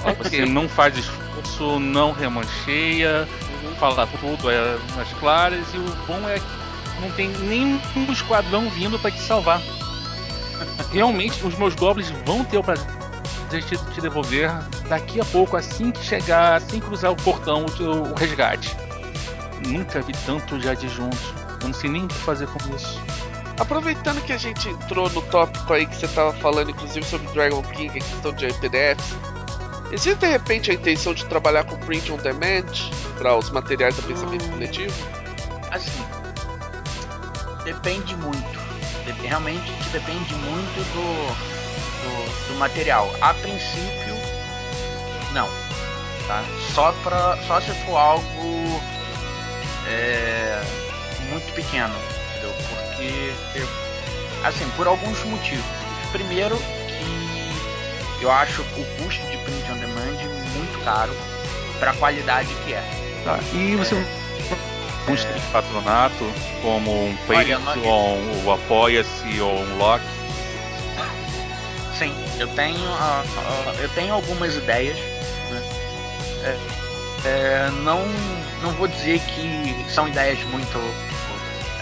Okay. 0.00 0.14
Você 0.14 0.46
não 0.46 0.68
faz 0.68 0.96
esforço, 0.96 1.78
não 1.78 2.12
remancheia, 2.12 3.28
uhum. 3.62 3.74
fala 3.76 4.06
tudo 4.06 4.50
é, 4.50 4.78
nas 4.96 5.12
claras, 5.20 5.64
e 5.74 5.76
o 5.76 5.84
bom 6.06 6.28
é 6.28 6.38
que 6.38 7.00
não 7.00 7.10
tem 7.12 7.28
nenhum 7.28 7.80
esquadrão 8.10 8.68
vindo 8.70 8.98
para 8.98 9.10
te 9.10 9.20
salvar. 9.20 9.60
Realmente, 10.90 11.44
os 11.46 11.56
meus 11.56 11.74
goblins 11.74 12.10
vão 12.24 12.44
ter 12.44 12.58
o 12.58 12.64
prazer 12.64 13.01
de 13.60 13.76
te 13.76 14.00
devolver 14.00 14.50
daqui 14.88 15.20
a 15.20 15.24
pouco, 15.24 15.56
assim 15.56 15.90
que 15.90 16.04
chegar, 16.04 16.54
assim 16.54 16.80
que 16.80 16.86
cruzar 16.86 17.10
o 17.10 17.16
portão, 17.16 17.66
o, 17.66 18.10
o 18.10 18.14
resgate. 18.14 18.76
Nunca 19.66 20.00
vi 20.00 20.12
tanto 20.26 20.60
já 20.60 20.74
de 20.74 20.88
junto. 20.88 21.16
Eu 21.60 21.68
não 21.68 21.74
sei 21.74 21.90
nem 21.90 22.04
o 22.04 22.08
que 22.08 22.14
fazer 22.14 22.46
com 22.48 22.58
isso. 22.74 23.00
Aproveitando 23.58 24.20
que 24.22 24.32
a 24.32 24.38
gente 24.38 24.68
entrou 24.68 25.08
no 25.10 25.22
tópico 25.22 25.72
aí 25.72 25.86
que 25.86 25.94
você 25.94 26.06
estava 26.06 26.32
falando, 26.32 26.70
inclusive 26.70 27.04
sobre 27.06 27.26
Dragon 27.28 27.62
King, 27.62 27.90
a 27.90 27.92
questão 27.92 28.32
de 28.32 28.46
PDFs, 28.54 29.14
existe 29.92 30.18
de 30.18 30.26
repente 30.26 30.70
a 30.70 30.74
intenção 30.74 31.14
de 31.14 31.24
trabalhar 31.26 31.64
com 31.64 31.76
print 31.78 32.10
on 32.10 32.16
demand 32.16 32.72
para 33.18 33.36
os 33.36 33.50
materiais 33.50 33.94
do 33.94 34.02
pensamento 34.02 34.50
coletivo? 34.50 34.92
Assim, 35.70 36.04
depende 37.64 38.16
muito. 38.16 38.62
Realmente 39.22 39.70
depende 39.92 40.34
muito 40.34 40.92
do, 40.92 41.61
do, 42.02 42.48
do 42.48 42.58
material. 42.58 43.10
A 43.20 43.32
princípio, 43.34 44.14
não. 45.32 45.48
Tá? 46.26 46.44
Só, 46.74 46.92
pra, 47.02 47.38
só 47.46 47.60
se 47.60 47.72
for 47.84 47.96
algo 47.96 48.82
é, 49.86 50.62
muito 51.30 51.52
pequeno. 51.54 51.94
Entendeu? 52.30 52.54
Porque, 52.68 53.32
assim, 54.44 54.68
por 54.76 54.86
alguns 54.86 55.22
motivos. 55.24 55.64
Primeiro, 56.12 56.58
que 58.18 58.24
eu 58.24 58.30
acho 58.30 58.62
o 58.62 59.02
custo 59.02 59.24
de 59.30 59.36
print 59.38 59.72
on 59.72 59.78
demand 59.78 60.18
muito 60.54 60.84
caro 60.84 61.12
para 61.78 61.90
a 61.90 61.94
qualidade 61.94 62.54
que 62.64 62.74
é. 62.74 62.82
Tá, 63.24 63.38
e 63.52 63.76
você. 63.76 63.94
É, 63.96 65.10
um 65.10 65.14
é... 65.14 65.40
patronato, 65.52 66.32
como 66.62 67.06
um 67.06 67.16
Patreon, 67.26 67.60
ou 67.84 68.52
Apoia-se, 68.52 69.40
ou 69.40 69.58
um 69.58 69.78
Lock? 69.78 70.04
Eu 72.38 72.48
tenho, 72.48 72.90
uh, 72.90 73.80
eu 73.80 73.88
tenho 73.90 74.14
algumas 74.14 74.56
ideias. 74.56 74.96
Né? 75.50 75.62
É, 76.44 76.58
é, 77.24 77.70
não, 77.82 78.04
não 78.62 78.72
vou 78.72 78.88
dizer 78.88 79.20
que 79.20 79.86
são 79.88 80.08
ideias 80.08 80.42
muito 80.44 80.78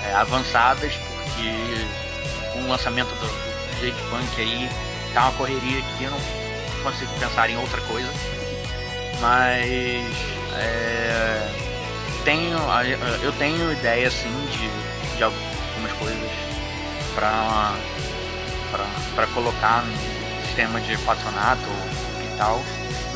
é, 0.04 0.14
avançadas, 0.14 0.92
porque 0.94 2.52
com 2.52 2.60
o 2.62 2.68
lançamento 2.68 3.08
do, 3.08 3.26
do 3.26 3.80
Jade 3.80 4.02
Punk 4.10 4.40
aí 4.40 4.68
tá 5.14 5.22
uma 5.22 5.32
correria 5.32 5.82
que 5.96 6.04
eu 6.04 6.10
não 6.10 6.20
consigo 6.82 7.12
pensar 7.18 7.48
em 7.48 7.56
outra 7.56 7.80
coisa. 7.82 8.10
Mas 9.20 10.14
é, 10.58 11.48
tenho, 12.24 12.58
eu 13.22 13.32
tenho 13.32 13.72
ideia 13.72 14.08
assim 14.08 14.32
de, 14.50 15.16
de 15.16 15.22
algumas 15.22 15.92
coisas 15.98 16.30
para 17.14 17.74
para 19.14 19.26
colocar 19.28 19.84
sistema 20.60 20.80
de 20.80 20.98
patronato 20.98 21.70
e 22.22 22.36
tal, 22.36 22.60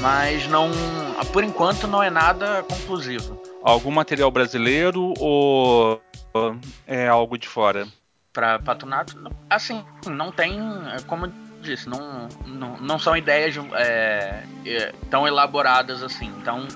mas 0.00 0.46
não, 0.46 0.70
por 1.30 1.44
enquanto 1.44 1.87
não 1.87 2.02
é 2.02 2.09
nada 2.09 2.62
conclusivo. 2.62 3.40
Algum 3.62 3.90
material 3.90 4.30
brasileiro 4.30 5.12
ou 5.18 6.02
é 6.87 7.07
algo 7.07 7.37
de 7.37 7.46
fora? 7.46 7.87
Para 8.33 8.59
patronato, 8.59 9.14
assim, 9.50 9.85
não 10.07 10.33
tem, 10.33 10.59
como 11.07 11.26
eu 11.26 11.33
disse, 11.61 11.87
não, 11.87 12.28
não, 12.46 12.78
não 12.78 12.98
são 12.98 13.14
ideias 13.14 13.54
é, 13.74 14.42
é, 14.64 14.94
tão 15.11 15.28
elaboradas 15.28 16.02
assim. 16.02 16.33
Então, 16.40 16.66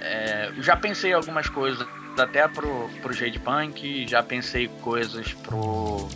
é, 0.00 0.52
já 0.60 0.76
pensei 0.76 1.12
algumas 1.12 1.48
coisas 1.48 1.86
até 2.16 2.46
pro, 2.46 2.88
pro 3.02 3.12
Jade 3.12 3.40
Punk, 3.40 4.06
já 4.06 4.22
pensei 4.22 4.68
coisas 4.82 5.34
pro 5.34 6.08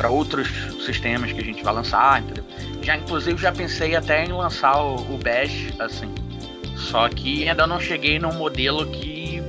para 0.00 0.08
outros 0.08 0.48
sistemas 0.86 1.30
que 1.30 1.42
a 1.42 1.44
gente 1.44 1.62
vai 1.62 1.74
lançar, 1.74 2.22
entendeu? 2.22 2.42
Já 2.80 2.96
inclusive 2.96 3.36
já 3.36 3.52
pensei 3.52 3.94
até 3.94 4.24
em 4.24 4.32
lançar 4.32 4.82
o, 4.82 4.94
o 4.94 5.18
Bash 5.18 5.74
assim. 5.78 6.08
Só 6.74 7.06
que 7.10 7.46
ainda 7.46 7.66
não 7.66 7.78
cheguei 7.78 8.18
num 8.18 8.32
modelo 8.32 8.86
que 8.86 9.42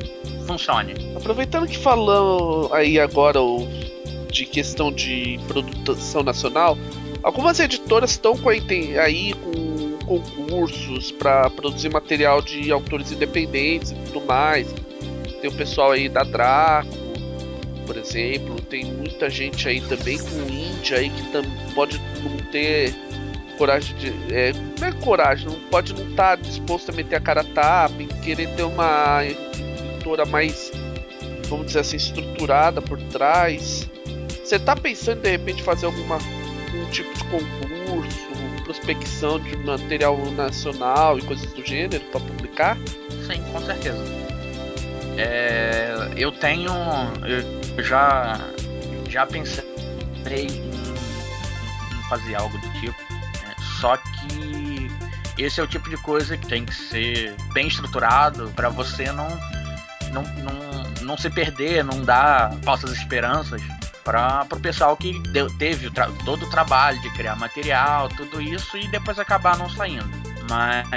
funcione. 0.46 0.94
Aproveitando 1.16 1.70
que 1.70 1.78
falou 1.78 2.70
aí 2.74 3.00
agora 3.00 3.42
o, 3.42 3.66
de 4.30 4.46
questão 4.46 4.92
de 4.92 5.40
produção 5.48 6.22
nacional, 6.22 6.78
algumas 7.24 7.58
editoras 7.62 8.12
estão 8.12 8.38
aí 9.02 9.34
com 9.34 10.20
concursos 10.20 11.14
para 11.14 11.50
produzir 11.50 11.90
material 11.90 12.42
de 12.42 12.70
autores 12.74 13.10
independentes 13.14 13.92
e 13.92 13.96
tudo 13.96 14.26
mais. 14.26 14.68
Tem 15.40 15.50
o 15.50 15.54
pessoal 15.54 15.92
aí 15.92 16.10
da 16.10 16.24
Draco, 16.24 17.01
por 17.92 17.98
exemplo, 17.98 18.56
tem 18.62 18.86
muita 18.86 19.30
gente 19.30 19.68
aí 19.68 19.82
também 19.82 20.18
com 20.18 20.50
Índia 20.50 20.98
aí 20.98 21.10
que 21.10 21.74
pode 21.74 22.00
não 22.24 22.38
ter 22.50 22.96
coragem 23.58 23.94
de. 23.98 24.34
É, 24.34 24.54
não 24.80 24.88
é 24.88 24.94
coragem, 24.94 25.48
não 25.50 25.60
pode 25.70 25.94
não 25.94 26.10
estar 26.10 26.38
tá 26.38 26.42
disposto 26.42 26.90
a 26.90 26.94
meter 26.94 27.18
a 27.18 27.20
cara 27.20 27.42
a 27.42 27.44
tapa 27.44 28.02
e 28.02 28.08
querer 28.24 28.48
ter 28.56 28.64
uma 28.64 29.26
editora 29.26 30.26
mais, 30.26 30.72
vamos 31.50 31.66
dizer 31.66 31.80
assim, 31.80 31.98
estruturada 31.98 32.82
por 32.82 32.98
trás. 33.10 33.90
Você 34.42 34.58
tá 34.58 34.74
pensando 34.74 35.22
de 35.22 35.30
repente 35.30 35.62
fazer 35.62 35.86
alguma 35.86 36.16
um 36.16 36.90
tipo 36.92 37.14
de 37.14 37.26
concurso, 37.26 38.30
prospecção 38.64 39.38
de 39.38 39.58
material 39.58 40.18
nacional 40.32 41.20
e 41.20 41.22
coisas 41.24 41.52
do 41.52 41.66
gênero 41.66 42.06
para 42.06 42.22
publicar? 42.22 42.78
Sim, 43.28 43.44
com 43.52 43.60
certeza. 43.60 44.02
É, 45.18 46.10
eu 46.16 46.32
tenho, 46.32 46.72
eu 47.28 47.61
já 47.80 48.38
já 49.10 49.26
pensei 49.26 49.64
em, 50.30 50.48
em 50.48 52.10
fazer 52.10 52.36
algo 52.36 52.58
do 52.58 52.70
tipo, 52.80 52.96
né? 53.14 53.56
só 53.80 53.98
que 53.98 54.90
esse 55.38 55.60
é 55.60 55.64
o 55.64 55.68
tipo 55.68 55.90
de 55.90 55.98
coisa 55.98 56.38
que 56.38 56.48
tem 56.48 56.66
que 56.66 56.74
ser 56.74 57.36
bem 57.54 57.68
estruturado 57.68 58.52
para 58.56 58.70
você 58.70 59.12
não, 59.12 59.28
não, 60.12 60.24
não, 60.24 60.92
não 61.02 61.18
se 61.18 61.30
perder, 61.30 61.84
não 61.84 62.04
dar 62.04 62.54
falsas 62.64 62.92
esperanças 62.92 63.62
para 64.04 64.48
o 64.52 64.60
pessoal 64.60 64.96
que 64.98 65.20
deu, 65.30 65.50
teve 65.58 65.90
todo 66.26 66.46
o 66.46 66.50
trabalho 66.50 67.00
de 67.02 67.10
criar 67.12 67.36
material, 67.36 68.10
tudo 68.10 68.42
isso 68.42 68.78
e 68.78 68.88
depois 68.88 69.20
acabar 69.20 69.58
não 69.58 69.70
saindo. 69.70 70.10
Mas 70.50 70.88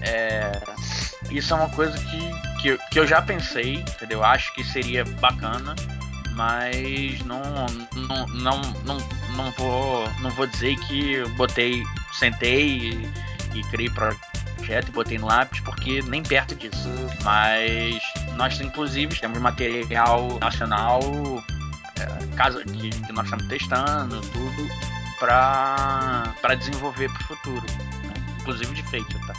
é, 0.00 0.60
isso 1.30 1.52
é 1.52 1.56
uma 1.56 1.68
coisa 1.70 1.96
que, 1.98 2.47
que, 2.76 2.90
que, 2.90 2.98
eu 2.98 3.06
já 3.06 3.22
pensei, 3.22 3.76
entendeu? 3.76 4.24
Acho 4.24 4.52
que 4.54 4.64
seria 4.64 5.04
bacana, 5.20 5.74
mas 6.34 7.20
não, 7.24 7.40
não, 7.94 8.26
não, 8.28 8.60
não, 8.84 8.98
não, 9.36 9.50
vou, 9.52 10.08
não 10.20 10.30
vou 10.30 10.46
dizer 10.46 10.76
que 10.80 11.22
botei, 11.36 11.82
sentei 12.12 12.76
e, 12.76 13.10
e 13.54 13.62
criei 13.70 13.90
projeto 13.90 14.88
e 14.88 14.92
botei 14.92 15.18
no 15.18 15.26
lápis, 15.26 15.60
porque 15.60 16.02
nem 16.02 16.22
perto 16.22 16.54
disso. 16.54 16.88
Mas 17.24 18.02
nós, 18.36 18.60
inclusive, 18.60 19.18
temos 19.18 19.38
material 19.38 20.38
nacional 20.40 21.00
casa 22.38 22.62
que, 22.62 22.90
que 22.90 23.12
nós 23.12 23.24
estamos 23.24 23.46
testando, 23.48 24.20
tudo, 24.20 24.68
para 25.18 26.54
desenvolver 26.56 27.10
para 27.10 27.20
o 27.20 27.24
futuro, 27.24 27.66
né? 28.04 28.14
inclusive 28.40 28.72
de 28.74 28.82
feito, 28.84 29.18
tá? 29.26 29.34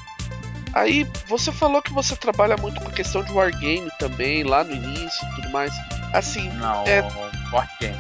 Aí 0.73 1.07
você 1.27 1.51
falou 1.51 1.81
que 1.81 1.91
você 1.91 2.15
trabalha 2.15 2.55
muito 2.57 2.79
com 2.79 2.87
a 2.87 2.91
questão 2.91 3.23
de 3.23 3.31
wargame 3.31 3.89
também, 3.97 4.43
lá 4.43 4.63
no 4.63 4.73
início 4.73 5.27
e 5.27 5.35
tudo 5.35 5.49
mais. 5.49 5.73
Assim. 6.13 6.49
Não, 6.51 6.83
é, 6.85 7.01
board 7.49 7.69
game. 7.79 7.97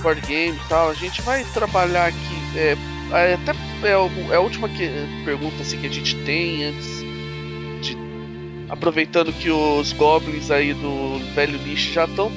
Board 0.00 0.20
game 0.22 0.56
e 0.56 0.68
tal. 0.68 0.90
A 0.90 0.94
gente 0.94 1.20
vai 1.22 1.44
trabalhar 1.44 2.06
aqui. 2.06 2.58
É, 2.58 2.76
é 3.12 3.34
até 3.34 3.52
é, 3.86 3.90
é 4.32 4.36
a 4.36 4.40
última 4.40 4.68
que, 4.68 4.90
pergunta 5.24 5.62
assim, 5.62 5.78
que 5.78 5.86
a 5.86 5.90
gente 5.90 6.16
tem 6.24 6.64
antes 6.64 7.06
aproveitando 8.68 9.32
que 9.32 9.50
os 9.50 9.92
goblins 9.92 10.50
aí 10.50 10.74
do 10.74 11.18
velho 11.34 11.56
lixo 11.58 11.92
já 11.92 12.04
estão 12.04 12.32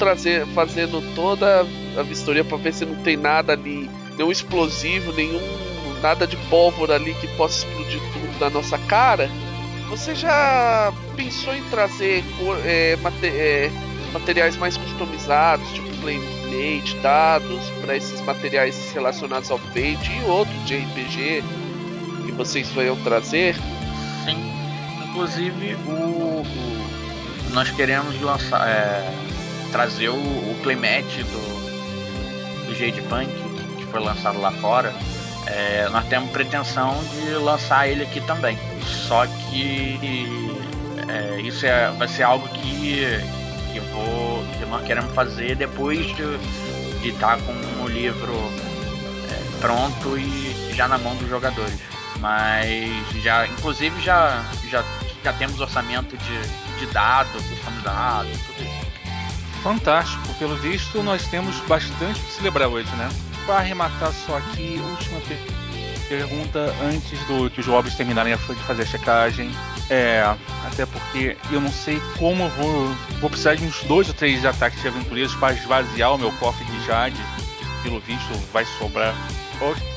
fazendo 0.54 1.02
toda 1.15 1.65
a 1.98 2.04
vistoria 2.04 2.44
para 2.44 2.58
ver 2.58 2.74
se 2.74 2.86
não 2.86 2.96
tem 2.98 3.18
nada 3.18 3.54
ali, 3.54 3.89
nenhum 4.15 4.32
explosivo, 4.32 5.12
nenhum 5.12 5.42
nada 6.02 6.26
de 6.28 6.38
pólvora 6.50 6.96
ali 6.96 7.13
que 7.15 7.28
possa 7.30 7.65
explodir 7.65 8.00
tudo 8.13 8.39
na 8.39 8.50
nossa 8.50 8.78
cara. 8.78 9.30
Você 9.89 10.13
já 10.13 10.93
pensou 11.15 11.54
em 11.54 11.63
trazer 11.69 12.23
é, 12.63 12.95
mate, 12.97 13.25
é, 13.25 13.71
materiais 14.13 14.56
mais 14.56 14.78
customizados, 14.78 15.67
tipo 15.73 15.89
Playmate, 15.97 16.95
dados, 17.02 17.69
para 17.82 17.97
esses 17.97 18.21
materiais 18.21 18.91
relacionados 18.93 19.52
ao 19.52 19.58
Fate 19.58 20.12
e 20.12 20.30
outros 20.30 20.65
de 20.65 20.78
RPG 20.78 21.43
que 22.25 22.32
vocês 22.32 22.69
vão 22.69 22.95
trazer? 23.04 23.56
Sim. 24.23 24.38
Inclusive, 25.10 25.75
o, 25.88 25.91
o 25.91 26.69
nós 27.52 27.71
queremos 27.71 28.19
lançar, 28.21 28.67
é, 28.69 29.12
trazer 29.71 30.10
o, 30.10 30.15
o 30.15 30.60
playmat 30.62 31.04
do, 31.04 32.67
do 32.67 32.75
Jade 32.75 33.02
Punk, 33.04 33.30
que 33.78 33.86
foi 33.86 33.99
lançado 33.99 34.39
lá 34.39 34.52
fora. 34.52 34.93
É, 35.49 35.89
nós 35.89 36.05
temos 36.07 36.29
pretensão 36.31 37.03
de 37.05 37.31
lançar 37.31 37.88
ele 37.88 38.03
aqui 38.03 38.21
também. 38.21 38.57
Só 38.83 39.25
que 39.25 39.99
é, 41.07 41.41
isso 41.41 41.65
é, 41.65 41.89
vai 41.91 42.07
ser 42.07 42.23
algo 42.23 42.47
que, 42.49 43.03
que, 43.73 43.79
vou, 43.79 44.45
que 44.57 44.65
nós 44.65 44.85
queremos 44.85 45.13
fazer 45.13 45.55
depois 45.55 46.05
de 46.15 47.09
estar 47.09 47.38
tá 47.38 47.43
com 47.43 47.83
o 47.83 47.88
livro 47.88 48.33
é, 49.31 49.59
pronto 49.59 50.17
e 50.17 50.71
já 50.73 50.88
na 50.88 50.97
mão 50.97 51.15
dos 51.15 51.27
jogadores. 51.27 51.79
Mas 52.19 53.23
já, 53.23 53.47
inclusive 53.47 53.99
já, 54.01 54.45
já, 54.69 54.83
já 55.23 55.33
temos 55.33 55.59
orçamento 55.59 56.15
de, 56.17 56.79
de 56.79 56.93
dados, 56.93 57.41
customizado, 57.47 58.27
tudo 58.45 58.63
isso. 58.63 58.89
Fantástico. 59.63 60.33
Pelo 60.35 60.55
visto, 60.57 61.01
nós 61.01 61.25
temos 61.27 61.59
bastante 61.62 62.19
que 62.19 62.31
celebrar 62.33 62.67
hoje, 62.67 62.89
né? 62.95 63.09
Para 63.49 63.62
arrematar 63.62 64.13
só 64.13 64.38
aqui, 64.38 64.79
última 64.79 65.19
pergunta 66.07 66.71
antes 66.83 67.19
do, 67.25 67.49
de 67.49 67.62
os 67.62 67.65
jovens 67.65 67.95
terminarem 67.95 68.38
de 68.38 68.63
fazer 68.63 68.83
a 68.83 68.85
checagem. 68.85 69.49
É, 69.89 70.23
até 70.67 70.85
porque 70.85 71.35
eu 71.49 71.59
não 71.59 71.71
sei 71.71 71.99
como 72.19 72.43
eu 72.43 72.49
vou. 72.49 72.95
Vou 73.19 73.27
precisar 73.27 73.55
de 73.55 73.65
uns 73.65 73.81
dois 73.85 74.07
ou 74.07 74.13
três 74.13 74.45
ataques 74.45 74.79
de 74.83 74.88
aventureiros 74.88 75.33
para 75.33 75.55
esvaziar 75.55 76.13
o 76.13 76.19
meu 76.19 76.31
cofre 76.33 76.63
de 76.63 76.85
Jade. 76.85 77.19
Que 77.57 77.89
pelo 77.89 77.99
visto 77.99 78.31
vai 78.53 78.65
sobrar. 78.77 79.15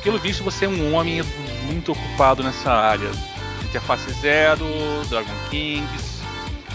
Pelo 0.03 0.19
visto, 0.19 0.43
você 0.43 0.65
é 0.65 0.69
um 0.71 0.95
homem 0.95 1.23
muito 1.67 1.93
ocupado 1.93 2.43
nessa 2.43 2.73
área. 2.73 3.11
Interface 3.65 4.11
Zero, 4.15 4.65
Dragon 5.11 5.31
Kings, 5.51 6.23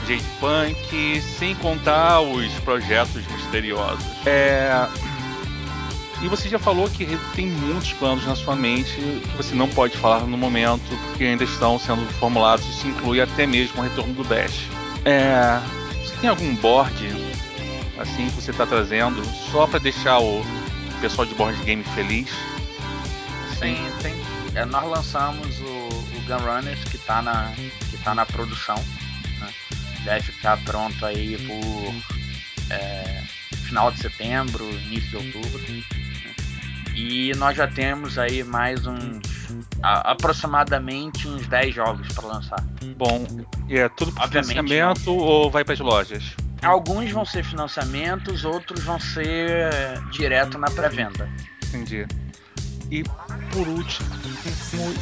Jade 0.07 0.23
Punk, 0.39 1.21
sem 1.21 1.55
contar 1.55 2.21
os 2.21 2.53
projetos 2.59 3.25
misteriosos. 3.25 4.05
É. 4.27 4.87
E 6.21 6.27
você 6.27 6.49
já 6.49 6.58
falou 6.58 6.89
que 6.89 7.06
tem 7.36 7.45
muitos 7.45 7.93
planos 7.93 8.25
na 8.25 8.36
sua 8.36 8.56
mente 8.56 8.91
que 8.95 9.38
você 9.38 9.53
não 9.53 9.69
pode 9.69 9.95
falar 9.97 10.21
no 10.21 10.38
momento, 10.38 10.84
porque 11.10 11.23
ainda 11.23 11.43
estão 11.43 11.77
sendo 11.77 12.01
formulados. 12.13 12.65
Isso 12.67 12.88
inclui 12.88 13.21
até 13.21 13.45
mesmo 13.45 13.80
o 13.80 13.84
retorno 13.84 14.13
do 14.13 14.23
Bash. 14.23 14.67
É, 15.06 15.62
você 16.03 16.15
tem 16.17 16.30
algum 16.30 16.56
board 16.56 17.08
assim 17.99 18.30
que 18.30 18.36
você 18.36 18.51
está 18.51 18.65
trazendo 18.65 19.23
só 19.51 19.67
para 19.67 19.80
deixar 19.80 20.19
o 20.19 20.43
pessoal 20.99 21.25
de 21.27 21.36
board 21.36 21.58
game 21.63 21.84
feliz? 21.84 22.30
Sim, 23.60 23.77
tem. 24.01 24.13
É, 24.56 24.65
nós 24.65 24.89
lançamos 24.89 25.60
o, 25.60 25.65
o 25.65 26.21
Gun 26.27 26.38
Runners 26.38 26.84
que 26.86 26.95
está 26.95 27.21
na 27.21 27.53
que 27.91 27.97
tá 28.03 28.15
na 28.15 28.25
produção. 28.25 28.75
Né? 29.39 29.49
Deve 30.03 30.32
ficar 30.32 30.58
pronto 30.63 31.06
aí 31.06 31.38
por 31.38 32.73
é, 32.73 33.21
final 33.67 33.91
de 33.91 33.99
setembro, 33.99 34.67
início 34.86 35.10
de 35.10 35.15
outubro. 35.17 35.62
E 36.97 37.31
nós 37.36 37.55
já 37.55 37.67
temos 37.67 38.17
aí 38.17 38.43
mais 38.43 38.88
uns 38.88 39.21
a, 39.83 40.12
aproximadamente 40.12 41.27
uns 41.27 41.45
10 41.45 41.75
jogos 41.75 42.07
para 42.07 42.27
lançar. 42.27 42.65
Bom, 42.97 43.23
e 43.69 43.77
é 43.77 43.88
tudo 43.88 44.12
para 44.12 44.27
financiamento 44.27 45.05
não. 45.05 45.17
ou 45.17 45.51
vai 45.51 45.63
para 45.63 45.75
as 45.75 45.79
lojas? 45.79 46.36
Alguns 46.63 47.12
vão 47.12 47.23
ser 47.23 47.43
financiamentos, 47.43 48.43
outros 48.43 48.83
vão 48.83 48.99
ser 48.99 49.69
direto 50.12 50.57
na 50.57 50.71
pré-venda. 50.71 51.29
Entendi. 51.67 52.07
E 52.89 53.03
por 53.51 53.67
último, 53.67 54.10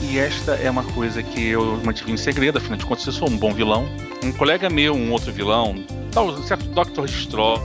e 0.01 0.19
esta 0.19 0.55
é 0.55 0.69
uma 0.69 0.83
coisa 0.83 1.23
que 1.23 1.47
eu 1.47 1.79
mantive 1.85 2.11
em 2.11 2.17
segredo, 2.17 2.57
afinal 2.57 2.77
de 2.77 2.85
contas 2.85 3.05
eu 3.05 3.13
sou 3.13 3.29
um 3.29 3.37
bom 3.37 3.53
vilão. 3.53 3.87
Um 4.21 4.33
colega 4.33 4.69
meu, 4.69 4.93
um 4.93 5.13
outro 5.13 5.31
vilão, 5.31 5.75
tal, 6.11 6.35
certo 6.43 6.65
Dr. 6.65 7.05
Straw, 7.05 7.63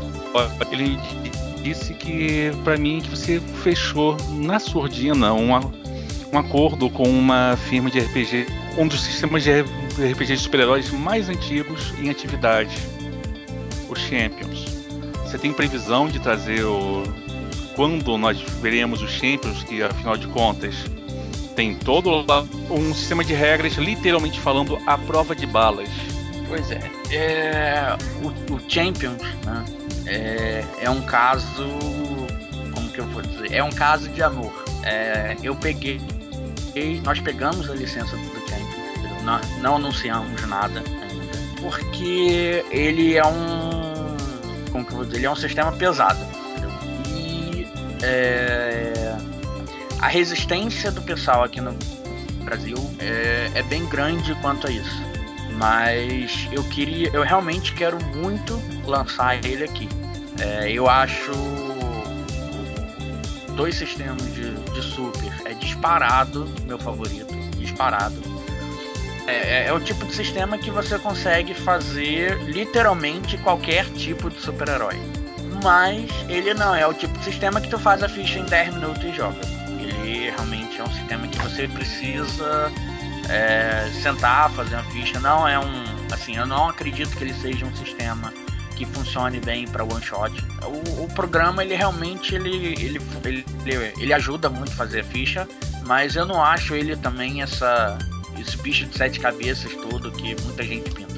ele 0.70 0.98
disse 1.62 1.94
que 1.94 2.50
para 2.64 2.76
mim 2.76 3.00
que 3.00 3.10
você 3.10 3.40
fechou 3.62 4.16
na 4.30 4.58
surdina 4.58 5.32
um, 5.32 5.50
um 6.32 6.38
acordo 6.38 6.88
com 6.90 7.08
uma 7.08 7.56
firma 7.68 7.90
de 7.90 7.98
RPG, 8.00 8.46
um 8.78 8.86
dos 8.86 9.02
sistemas 9.02 9.42
de 9.42 9.60
RPG 9.60 10.26
de 10.26 10.38
super-heróis 10.38 10.90
mais 10.90 11.28
antigos 11.28 11.92
em 11.98 12.10
atividade, 12.10 12.76
os 13.88 13.98
Champions. 13.98 14.64
Você 15.24 15.38
tem 15.38 15.52
previsão 15.52 16.08
de 16.08 16.18
trazer 16.18 16.64
o 16.64 17.02
quando 17.76 18.18
nós 18.18 18.40
veremos 18.60 19.00
os 19.00 19.10
Champions, 19.10 19.62
que 19.62 19.82
afinal 19.82 20.16
de 20.16 20.26
contas 20.28 20.74
tem 21.54 21.74
todo 21.74 22.24
um 22.70 22.94
sistema 22.94 23.24
de 23.24 23.34
regras, 23.34 23.74
literalmente 23.74 24.40
falando, 24.40 24.78
a 24.86 24.96
prova 24.96 25.34
de 25.34 25.46
balas. 25.46 25.88
Pois 26.48 26.70
é, 26.70 26.80
é 27.10 27.96
o, 28.22 28.54
o 28.54 28.60
Champions, 28.68 29.22
né? 29.44 29.64
É, 30.10 30.64
é 30.80 30.90
um 30.90 31.00
caso. 31.02 31.64
Como 32.74 32.90
que 32.90 32.98
eu 32.98 33.06
vou 33.06 33.22
dizer? 33.22 33.52
É 33.52 33.62
um 33.62 33.70
caso 33.70 34.08
de 34.08 34.22
amor. 34.22 34.52
É, 34.82 35.36
eu 35.42 35.54
peguei. 35.54 36.00
Nós 37.04 37.20
pegamos 37.20 37.70
a 37.70 37.74
licença 37.74 38.16
do 38.16 38.48
Champions, 38.48 39.22
nós 39.24 39.46
não 39.58 39.76
anunciamos 39.76 40.46
nada 40.46 40.80
ainda. 40.80 41.38
Porque 41.60 42.64
ele 42.70 43.16
é 43.16 43.24
um. 43.24 44.16
Como 44.72 44.84
que 44.84 44.92
eu 44.92 44.96
vou 44.96 45.04
dizer? 45.04 45.18
Ele 45.18 45.26
é 45.26 45.30
um 45.30 45.36
sistema 45.36 45.72
pesado. 45.72 46.20
E 47.08 47.66
é, 48.02 49.16
a 50.00 50.08
resistência 50.08 50.90
do 50.90 51.02
pessoal 51.02 51.44
aqui 51.44 51.60
no 51.60 51.72
Brasil 52.44 52.76
é, 52.98 53.50
é 53.54 53.62
bem 53.62 53.86
grande 53.86 54.34
quanto 54.36 54.66
a 54.66 54.70
isso 54.70 55.10
mas 55.60 56.48
eu 56.50 56.64
queria, 56.64 57.10
eu 57.12 57.22
realmente 57.22 57.74
quero 57.74 58.02
muito 58.16 58.58
lançar 58.86 59.44
ele 59.44 59.62
aqui. 59.62 59.86
É, 60.40 60.72
eu 60.72 60.88
acho 60.88 61.32
dois 63.60 63.74
sistemas 63.74 64.22
de, 64.34 64.54
de 64.54 64.82
super 64.82 65.30
é 65.44 65.52
disparado 65.52 66.48
meu 66.66 66.78
favorito, 66.78 67.34
disparado. 67.58 68.18
É, 69.26 69.32
é, 69.32 69.66
é, 69.66 69.72
o 69.72 69.78
tipo 69.78 70.06
de 70.06 70.14
sistema 70.14 70.56
que 70.56 70.70
você 70.70 70.98
consegue 70.98 71.52
fazer 71.52 72.38
literalmente 72.44 73.36
qualquer 73.38 73.84
tipo 73.90 74.30
de 74.30 74.40
super-herói. 74.40 74.96
Mas 75.62 76.10
ele 76.28 76.54
não 76.54 76.74
é 76.74 76.86
o 76.86 76.94
tipo 76.94 77.16
de 77.18 77.24
sistema 77.24 77.60
que 77.60 77.68
tu 77.68 77.78
faz 77.78 78.02
a 78.02 78.08
ficha 78.08 78.38
em 78.38 78.44
10 78.46 78.74
minutos 78.74 79.04
e 79.04 79.12
joga. 79.12 79.40
Ele 79.78 80.30
realmente 80.30 80.80
é 80.80 80.84
um 80.84 80.90
sistema 80.90 81.28
que 81.28 81.38
você 81.38 81.68
precisa 81.68 82.72
é, 83.28 83.90
sentar, 84.02 84.50
fazer 84.52 84.74
uma 84.74 84.84
ficha. 84.84 85.20
Não 85.20 85.46
é 85.46 85.58
um. 85.58 85.84
Assim, 86.10 86.36
eu 86.36 86.46
não 86.46 86.68
acredito 86.68 87.14
que 87.16 87.24
ele 87.24 87.34
seja 87.34 87.66
um 87.66 87.76
sistema 87.76 88.32
que 88.80 88.86
funcione 88.86 89.38
bem 89.40 89.68
para 89.68 89.84
one 89.84 90.02
shot. 90.02 90.32
O, 90.64 91.04
o, 91.04 91.08
programa 91.08 91.62
ele 91.62 91.74
realmente 91.74 92.34
ele, 92.34 92.72
ele, 92.80 92.98
ele, 93.22 93.92
ele 93.98 94.12
ajuda 94.14 94.48
muito 94.48 94.72
a 94.72 94.74
fazer 94.74 95.00
a 95.00 95.04
ficha, 95.04 95.46
mas 95.84 96.16
eu 96.16 96.24
não 96.24 96.42
acho 96.42 96.74
ele 96.74 96.96
também 96.96 97.42
essa 97.42 97.98
esse 98.38 98.56
bicho 98.56 98.86
de 98.86 98.96
sete 98.96 99.20
cabeças 99.20 99.74
todo 99.74 100.10
que 100.10 100.34
muita 100.44 100.62
gente 100.62 100.90
pinta. 100.92 101.12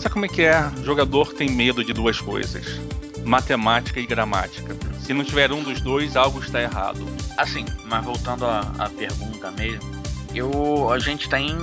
Sabe 0.00 0.14
como 0.14 0.24
é 0.24 0.28
que 0.28 0.42
é? 0.42 0.58
O 0.78 0.82
jogador 0.82 1.34
tem 1.34 1.50
medo 1.50 1.84
de 1.84 1.92
duas 1.92 2.18
coisas: 2.18 2.80
matemática 3.22 4.00
e 4.00 4.06
gramática. 4.06 4.74
Se 4.98 5.12
não 5.12 5.24
tiver 5.24 5.52
um 5.52 5.62
dos 5.62 5.82
dois, 5.82 6.16
algo 6.16 6.40
está 6.40 6.62
errado. 6.62 7.06
Assim, 7.36 7.66
mas 7.84 8.02
voltando 8.02 8.46
à, 8.46 8.60
à 8.78 8.88
pergunta 8.88 9.50
mesmo, 9.50 9.90
eu 10.34 10.90
a 10.90 10.98
gente 10.98 11.28
tem 11.28 11.54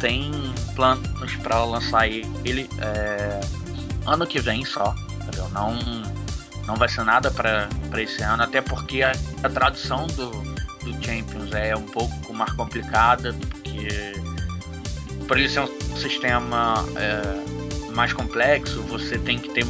tem 0.00 0.30
planos 0.76 1.34
para 1.42 1.64
lançar 1.64 2.08
ele 2.08 2.70
é, 2.78 3.40
ano 4.10 4.26
que 4.26 4.40
vem 4.40 4.64
só, 4.64 4.94
entendeu? 5.22 5.48
Não, 5.50 5.74
não 6.66 6.76
vai 6.76 6.88
ser 6.88 7.04
nada 7.04 7.30
para 7.30 7.68
esse 8.00 8.22
ano, 8.22 8.42
até 8.42 8.60
porque 8.60 9.02
a, 9.02 9.12
a 9.42 9.48
tradução 9.48 10.06
do, 10.08 10.30
do 10.84 11.04
Champions 11.04 11.52
é 11.52 11.74
um 11.76 11.86
pouco 11.86 12.32
mais 12.32 12.52
complicada, 12.52 13.32
porque 13.32 14.12
por 15.26 15.38
ele 15.38 15.48
ser 15.48 15.60
um 15.60 15.96
sistema 15.96 16.74
é, 16.96 17.92
mais 17.92 18.12
complexo, 18.12 18.82
você 18.82 19.18
tem 19.18 19.38
que 19.38 19.48
ter 19.50 19.64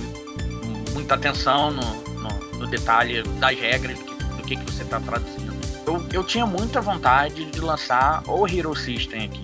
muita 0.93 1.15
atenção 1.15 1.71
no, 1.71 1.83
no, 2.21 2.59
no 2.59 2.67
detalhe 2.67 3.23
das 3.23 3.59
regras 3.59 3.99
do 3.99 4.05
que, 4.05 4.25
do 4.25 4.43
que, 4.43 4.57
que 4.57 4.65
você 4.65 4.83
está 4.83 5.01
traduzindo. 5.01 5.51
Eu, 5.87 6.07
eu 6.13 6.25
tinha 6.25 6.47
muita 6.47 6.81
vontade 6.81 7.45
de 7.47 7.61
lançar 7.61 8.23
o 8.27 8.47
Hero 8.47 8.75
System 8.77 9.27
aqui. 9.27 9.43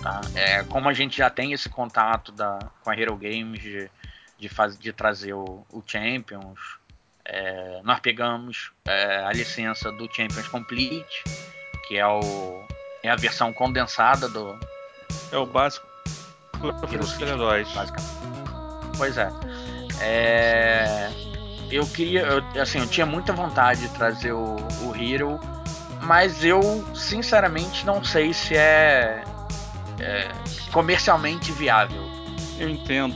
Tá? 0.00 0.20
É, 0.34 0.62
como 0.64 0.88
a 0.88 0.92
gente 0.92 1.16
já 1.16 1.30
tem 1.30 1.52
esse 1.52 1.68
contato 1.68 2.30
da, 2.30 2.58
com 2.82 2.90
a 2.90 2.94
Hero 2.98 3.16
Games 3.16 3.60
de, 3.60 3.90
de, 4.44 4.48
faz, 4.48 4.78
de 4.78 4.92
trazer 4.92 5.32
o, 5.32 5.64
o 5.72 5.82
Champions. 5.86 6.58
É, 7.24 7.80
nós 7.82 8.00
pegamos 8.00 8.72
é, 8.84 9.24
a 9.24 9.32
licença 9.32 9.90
do 9.90 10.06
Champions 10.12 10.46
Complete, 10.48 11.24
que 11.88 11.96
é, 11.96 12.06
o, 12.06 12.62
é 13.02 13.10
a 13.10 13.16
versão 13.16 13.52
condensada 13.52 14.28
do. 14.28 14.58
É 15.32 15.38
o 15.38 15.46
básico. 15.46 15.86
Super-heróis. 17.06 17.68
Pois 18.96 19.16
é. 19.16 19.30
é. 20.02 21.10
Eu 21.70 21.86
queria. 21.86 22.20
Eu, 22.20 22.60
assim, 22.60 22.78
eu 22.78 22.86
tinha 22.86 23.06
muita 23.06 23.32
vontade 23.32 23.80
de 23.80 23.88
trazer 23.94 24.32
o, 24.32 24.56
o 24.82 24.94
Hero, 24.94 25.40
mas 26.02 26.44
eu 26.44 26.60
sinceramente 26.94 27.86
não 27.86 28.04
sei 28.04 28.34
se 28.34 28.54
é, 28.54 29.24
é 29.98 30.28
comercialmente 30.70 31.50
viável. 31.52 32.13
Eu 32.64 32.70
entendo, 32.70 33.14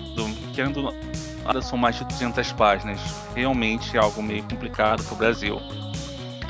querendo 0.53 0.95
nada 1.43 1.63
são 1.63 1.79
mais 1.79 1.97
de 1.97 2.05
200 2.05 2.53
páginas. 2.53 3.01
Realmente 3.35 3.97
é 3.97 4.01
algo 4.01 4.23
meio 4.23 4.43
complicado 4.43 5.03
pro 5.05 5.17
Brasil. 5.17 5.59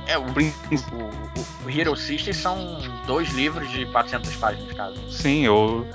É, 0.09 0.18
o, 0.18 0.22
o, 0.22 0.26
o, 0.26 1.66
o 1.66 1.70
Hero 1.70 1.94
System 1.94 2.32
são 2.32 2.80
dois 3.07 3.28
livros 3.30 3.70
de 3.70 3.86
400 3.86 4.34
páginas 4.34 4.72
cada. 4.72 4.96
Sim, 5.09 5.44
eu. 5.44 5.86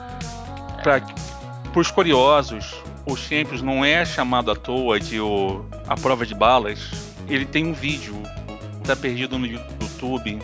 Pra, 0.82 1.02
pros 1.74 1.92
curiosos, 1.92 2.74
o 3.06 3.18
Champions 3.18 3.62
não 3.62 3.84
é 3.84 4.06
chamado 4.06 4.50
à 4.50 4.56
toa 4.56 4.98
de 4.98 5.20
o, 5.20 5.66
a 5.86 5.96
prova 5.96 6.26
de 6.26 6.34
balas. 6.34 6.80
Ele 7.28 7.46
tem 7.46 7.68
um 7.68 7.74
vídeo, 7.74 8.16
tá 8.86 8.96
perdido 8.96 9.38
no 9.38 9.46
YouTube, 9.46 10.40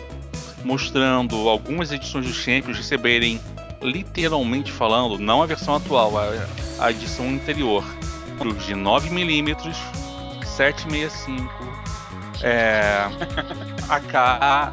mostrando 0.62 1.48
algumas 1.48 1.90
edições 1.90 2.26
do 2.26 2.34
Champions 2.34 2.76
receberem, 2.76 3.40
literalmente 3.82 4.70
falando, 4.70 5.18
não 5.18 5.42
a 5.42 5.46
versão 5.46 5.74
atual, 5.74 6.12
a, 6.18 6.84
a 6.84 6.90
edição 6.90 7.28
anterior, 7.28 7.84
de 8.66 8.74
9mm, 8.74 9.74
765 10.44 11.70
é, 12.42 13.04
AK, 13.88 14.72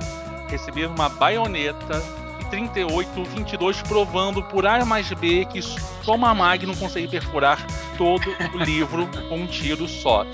receber 0.50 0.88
uma 0.88 1.10
baioneta 1.10 2.02
e 2.40 2.46
38, 2.46 3.24
22 3.24 3.82
provando 3.82 4.42
por 4.44 4.66
A 4.66 4.84
mais 4.86 5.12
B 5.14 5.46
que 5.46 5.62
só 5.62 6.16
uma 6.16 6.34
Magnum 6.34 6.76
consegue 6.76 7.08
perfurar 7.08 7.66
todo 7.98 8.26
o 8.54 8.58
livro 8.58 9.08
com 9.28 9.40
um 9.40 9.48
tiro 9.48 9.88
só. 9.88 10.26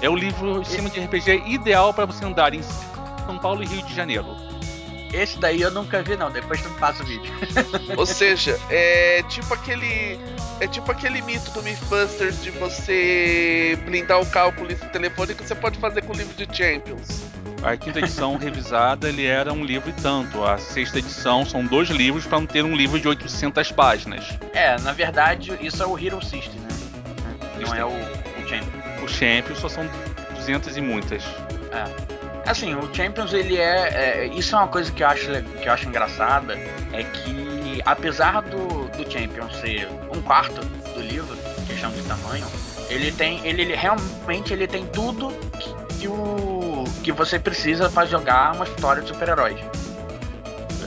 É 0.00 0.10
o 0.10 0.16
livro 0.16 0.60
em 0.60 0.64
cima 0.64 0.90
de 0.90 1.00
RPG 1.00 1.44
ideal 1.46 1.94
para 1.94 2.04
você 2.04 2.24
andar 2.24 2.52
em 2.54 2.62
São 2.62 3.38
Paulo 3.38 3.62
e 3.62 3.66
Rio 3.66 3.82
de 3.82 3.94
Janeiro. 3.94 4.36
Esse 5.12 5.38
daí 5.38 5.60
eu 5.60 5.70
nunca 5.70 6.02
vi 6.02 6.16
não, 6.16 6.30
depois 6.30 6.62
tu 6.62 6.70
me 6.70 6.78
passa 6.78 7.02
o 7.02 7.06
vídeo. 7.06 7.30
Ou 7.96 8.06
seja, 8.06 8.58
é 8.70 9.22
tipo 9.28 9.52
aquele 9.52 10.18
é 10.60 10.66
tipo 10.66 10.90
aquele 10.90 11.20
mito 11.22 11.50
do 11.50 11.62
Mythbusters 11.62 12.42
de 12.42 12.50
você 12.50 13.78
blindar 13.84 14.20
o 14.20 14.26
cálculo 14.26 14.74
telefônico 14.92 15.42
que 15.42 15.48
você 15.48 15.54
pode 15.54 15.78
fazer 15.78 16.02
com 16.02 16.12
o 16.12 16.16
livro 16.16 16.34
de 16.34 16.56
Champions. 16.56 17.22
A 17.62 17.76
quinta 17.76 18.00
edição 18.00 18.36
revisada 18.36 19.08
ele 19.08 19.24
era 19.24 19.52
um 19.52 19.64
livro 19.64 19.90
e 19.90 19.92
tanto. 19.92 20.42
A 20.44 20.58
sexta 20.58 20.98
edição 20.98 21.44
são 21.44 21.64
dois 21.64 21.90
livros 21.90 22.26
para 22.26 22.40
não 22.40 22.46
ter 22.46 22.64
um 22.64 22.74
livro 22.74 22.98
de 22.98 23.06
800 23.06 23.70
páginas. 23.70 24.24
É, 24.52 24.76
na 24.80 24.92
verdade 24.92 25.56
isso 25.60 25.82
é 25.82 25.86
o 25.86 25.96
Hero 25.96 26.24
System, 26.24 26.58
né? 26.60 26.68
Não 27.60 27.74
é 27.74 27.84
o, 27.84 27.90
o 27.90 28.48
Champions. 28.48 29.02
O 29.02 29.08
Champions 29.08 29.58
só 29.58 29.68
são 29.68 29.88
200 30.34 30.76
e 30.76 30.80
muitas. 30.80 31.22
É. 31.70 32.11
Assim, 32.46 32.74
o 32.74 32.92
Champions, 32.92 33.32
ele 33.32 33.56
é, 33.56 34.24
é, 34.24 34.26
Isso 34.26 34.54
é 34.54 34.58
uma 34.58 34.68
coisa 34.68 34.90
que 34.90 35.02
eu 35.02 35.06
acho, 35.06 35.26
que 35.60 35.68
eu 35.68 35.72
acho 35.72 35.88
engraçada. 35.88 36.54
É 36.92 37.04
que, 37.04 37.80
apesar 37.84 38.42
do, 38.42 38.88
do 38.88 39.10
Champions 39.10 39.56
ser 39.60 39.88
um 40.14 40.20
quarto 40.22 40.60
do 40.60 41.00
livro, 41.00 41.36
questão 41.66 41.90
de 41.92 42.02
tamanho, 42.02 42.44
ele 42.90 43.12
tem. 43.12 43.46
Ele, 43.46 43.62
ele 43.62 43.74
realmente 43.74 44.52
ele 44.52 44.66
tem 44.66 44.84
tudo 44.86 45.30
que, 45.58 45.98
que, 45.98 46.08
o, 46.08 46.84
que 47.02 47.12
você 47.12 47.38
precisa 47.38 47.88
para 47.88 48.06
jogar 48.06 48.54
uma 48.54 48.64
história 48.64 49.02
de 49.02 49.08
super-heróis. 49.08 49.58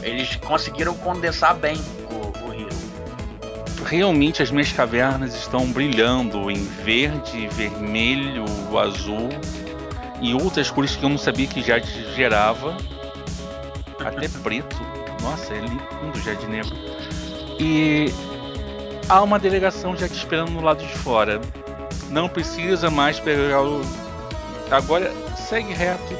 Eles 0.04 0.36
conseguiram 0.36 0.94
condensar 0.96 1.56
bem 1.56 1.78
o, 2.12 2.28
o. 2.28 3.86
Realmente 3.86 4.44
as 4.44 4.52
minhas 4.52 4.72
cavernas 4.72 5.34
estão 5.36 5.66
brilhando 5.72 6.52
em 6.52 6.64
verde, 6.84 7.48
vermelho, 7.48 8.46
azul 8.78 9.30
e 10.22 10.34
outras 10.34 10.70
cores 10.70 10.96
que 10.96 11.04
eu 11.04 11.10
não 11.10 11.18
sabia 11.18 11.48
que 11.48 11.62
já 11.62 11.80
gerava. 11.80 12.76
Até 14.00 14.28
preto. 14.28 14.76
Nossa, 15.22 15.54
é 15.54 15.60
lindo 15.60 16.20
já 16.20 16.34
de 16.34 16.46
negro. 16.48 16.76
E 17.60 18.14
há 19.10 19.22
uma 19.22 19.40
delegação 19.40 19.96
já 19.96 20.08
te 20.08 20.16
esperando 20.16 20.52
no 20.52 20.62
lado 20.62 20.86
de 20.86 20.98
fora. 21.00 21.42
Não 22.10 22.30
precisa 22.30 22.90
mais 22.90 23.20
pegar 23.20 23.62
o. 23.62 23.82
Agora 24.70 25.12
segue 25.36 25.74
reto. 25.74 26.16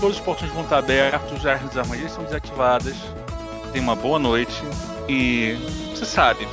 Todos 0.00 0.18
os 0.18 0.22
portões 0.22 0.52
vão 0.52 0.62
estar 0.62 0.78
abertos, 0.78 1.44
as 1.46 1.76
armadilhas 1.76 2.12
são 2.12 2.24
desativadas. 2.24 2.94
Tem 3.72 3.80
uma 3.80 3.96
boa 3.96 4.18
noite. 4.18 4.62
E 5.08 5.56
você 5.90 6.04
sabe, 6.04 6.46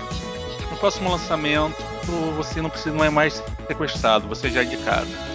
no 0.69 0.77
próximo 0.77 1.09
lançamento 1.09 1.75
você 2.37 2.61
não 2.61 2.69
precisa 2.69 2.95
não 2.95 3.03
é 3.03 3.09
mais 3.09 3.43
sequestrado, 3.67 4.27
você 4.27 4.49
já 4.49 4.61
é 4.61 4.65
de 4.65 4.77
casa 4.77 5.32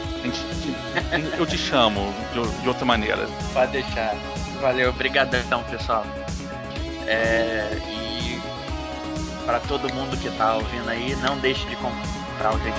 eu 1.38 1.46
te 1.46 1.56
chamo 1.56 2.12
de, 2.32 2.62
de, 2.62 2.68
outra 2.68 2.84
maneira. 2.84 3.28
Pode 3.52 3.72
deixar. 3.72 4.14
Valeu, 4.60 4.90
obrigadão, 4.90 5.62
pessoal. 5.64 6.04
É, 7.06 7.78
e 7.88 8.40
para 9.46 9.60
todo 9.60 9.92
mundo 9.94 10.16
que 10.16 10.30
tá 10.30 10.56
ouvindo 10.56 10.88
aí, 10.88 11.16
não 11.16 11.38
deixe 11.38 11.66
de 11.66 11.76
comprar 11.76 12.54
o 12.54 12.58
jeito. 12.60 12.78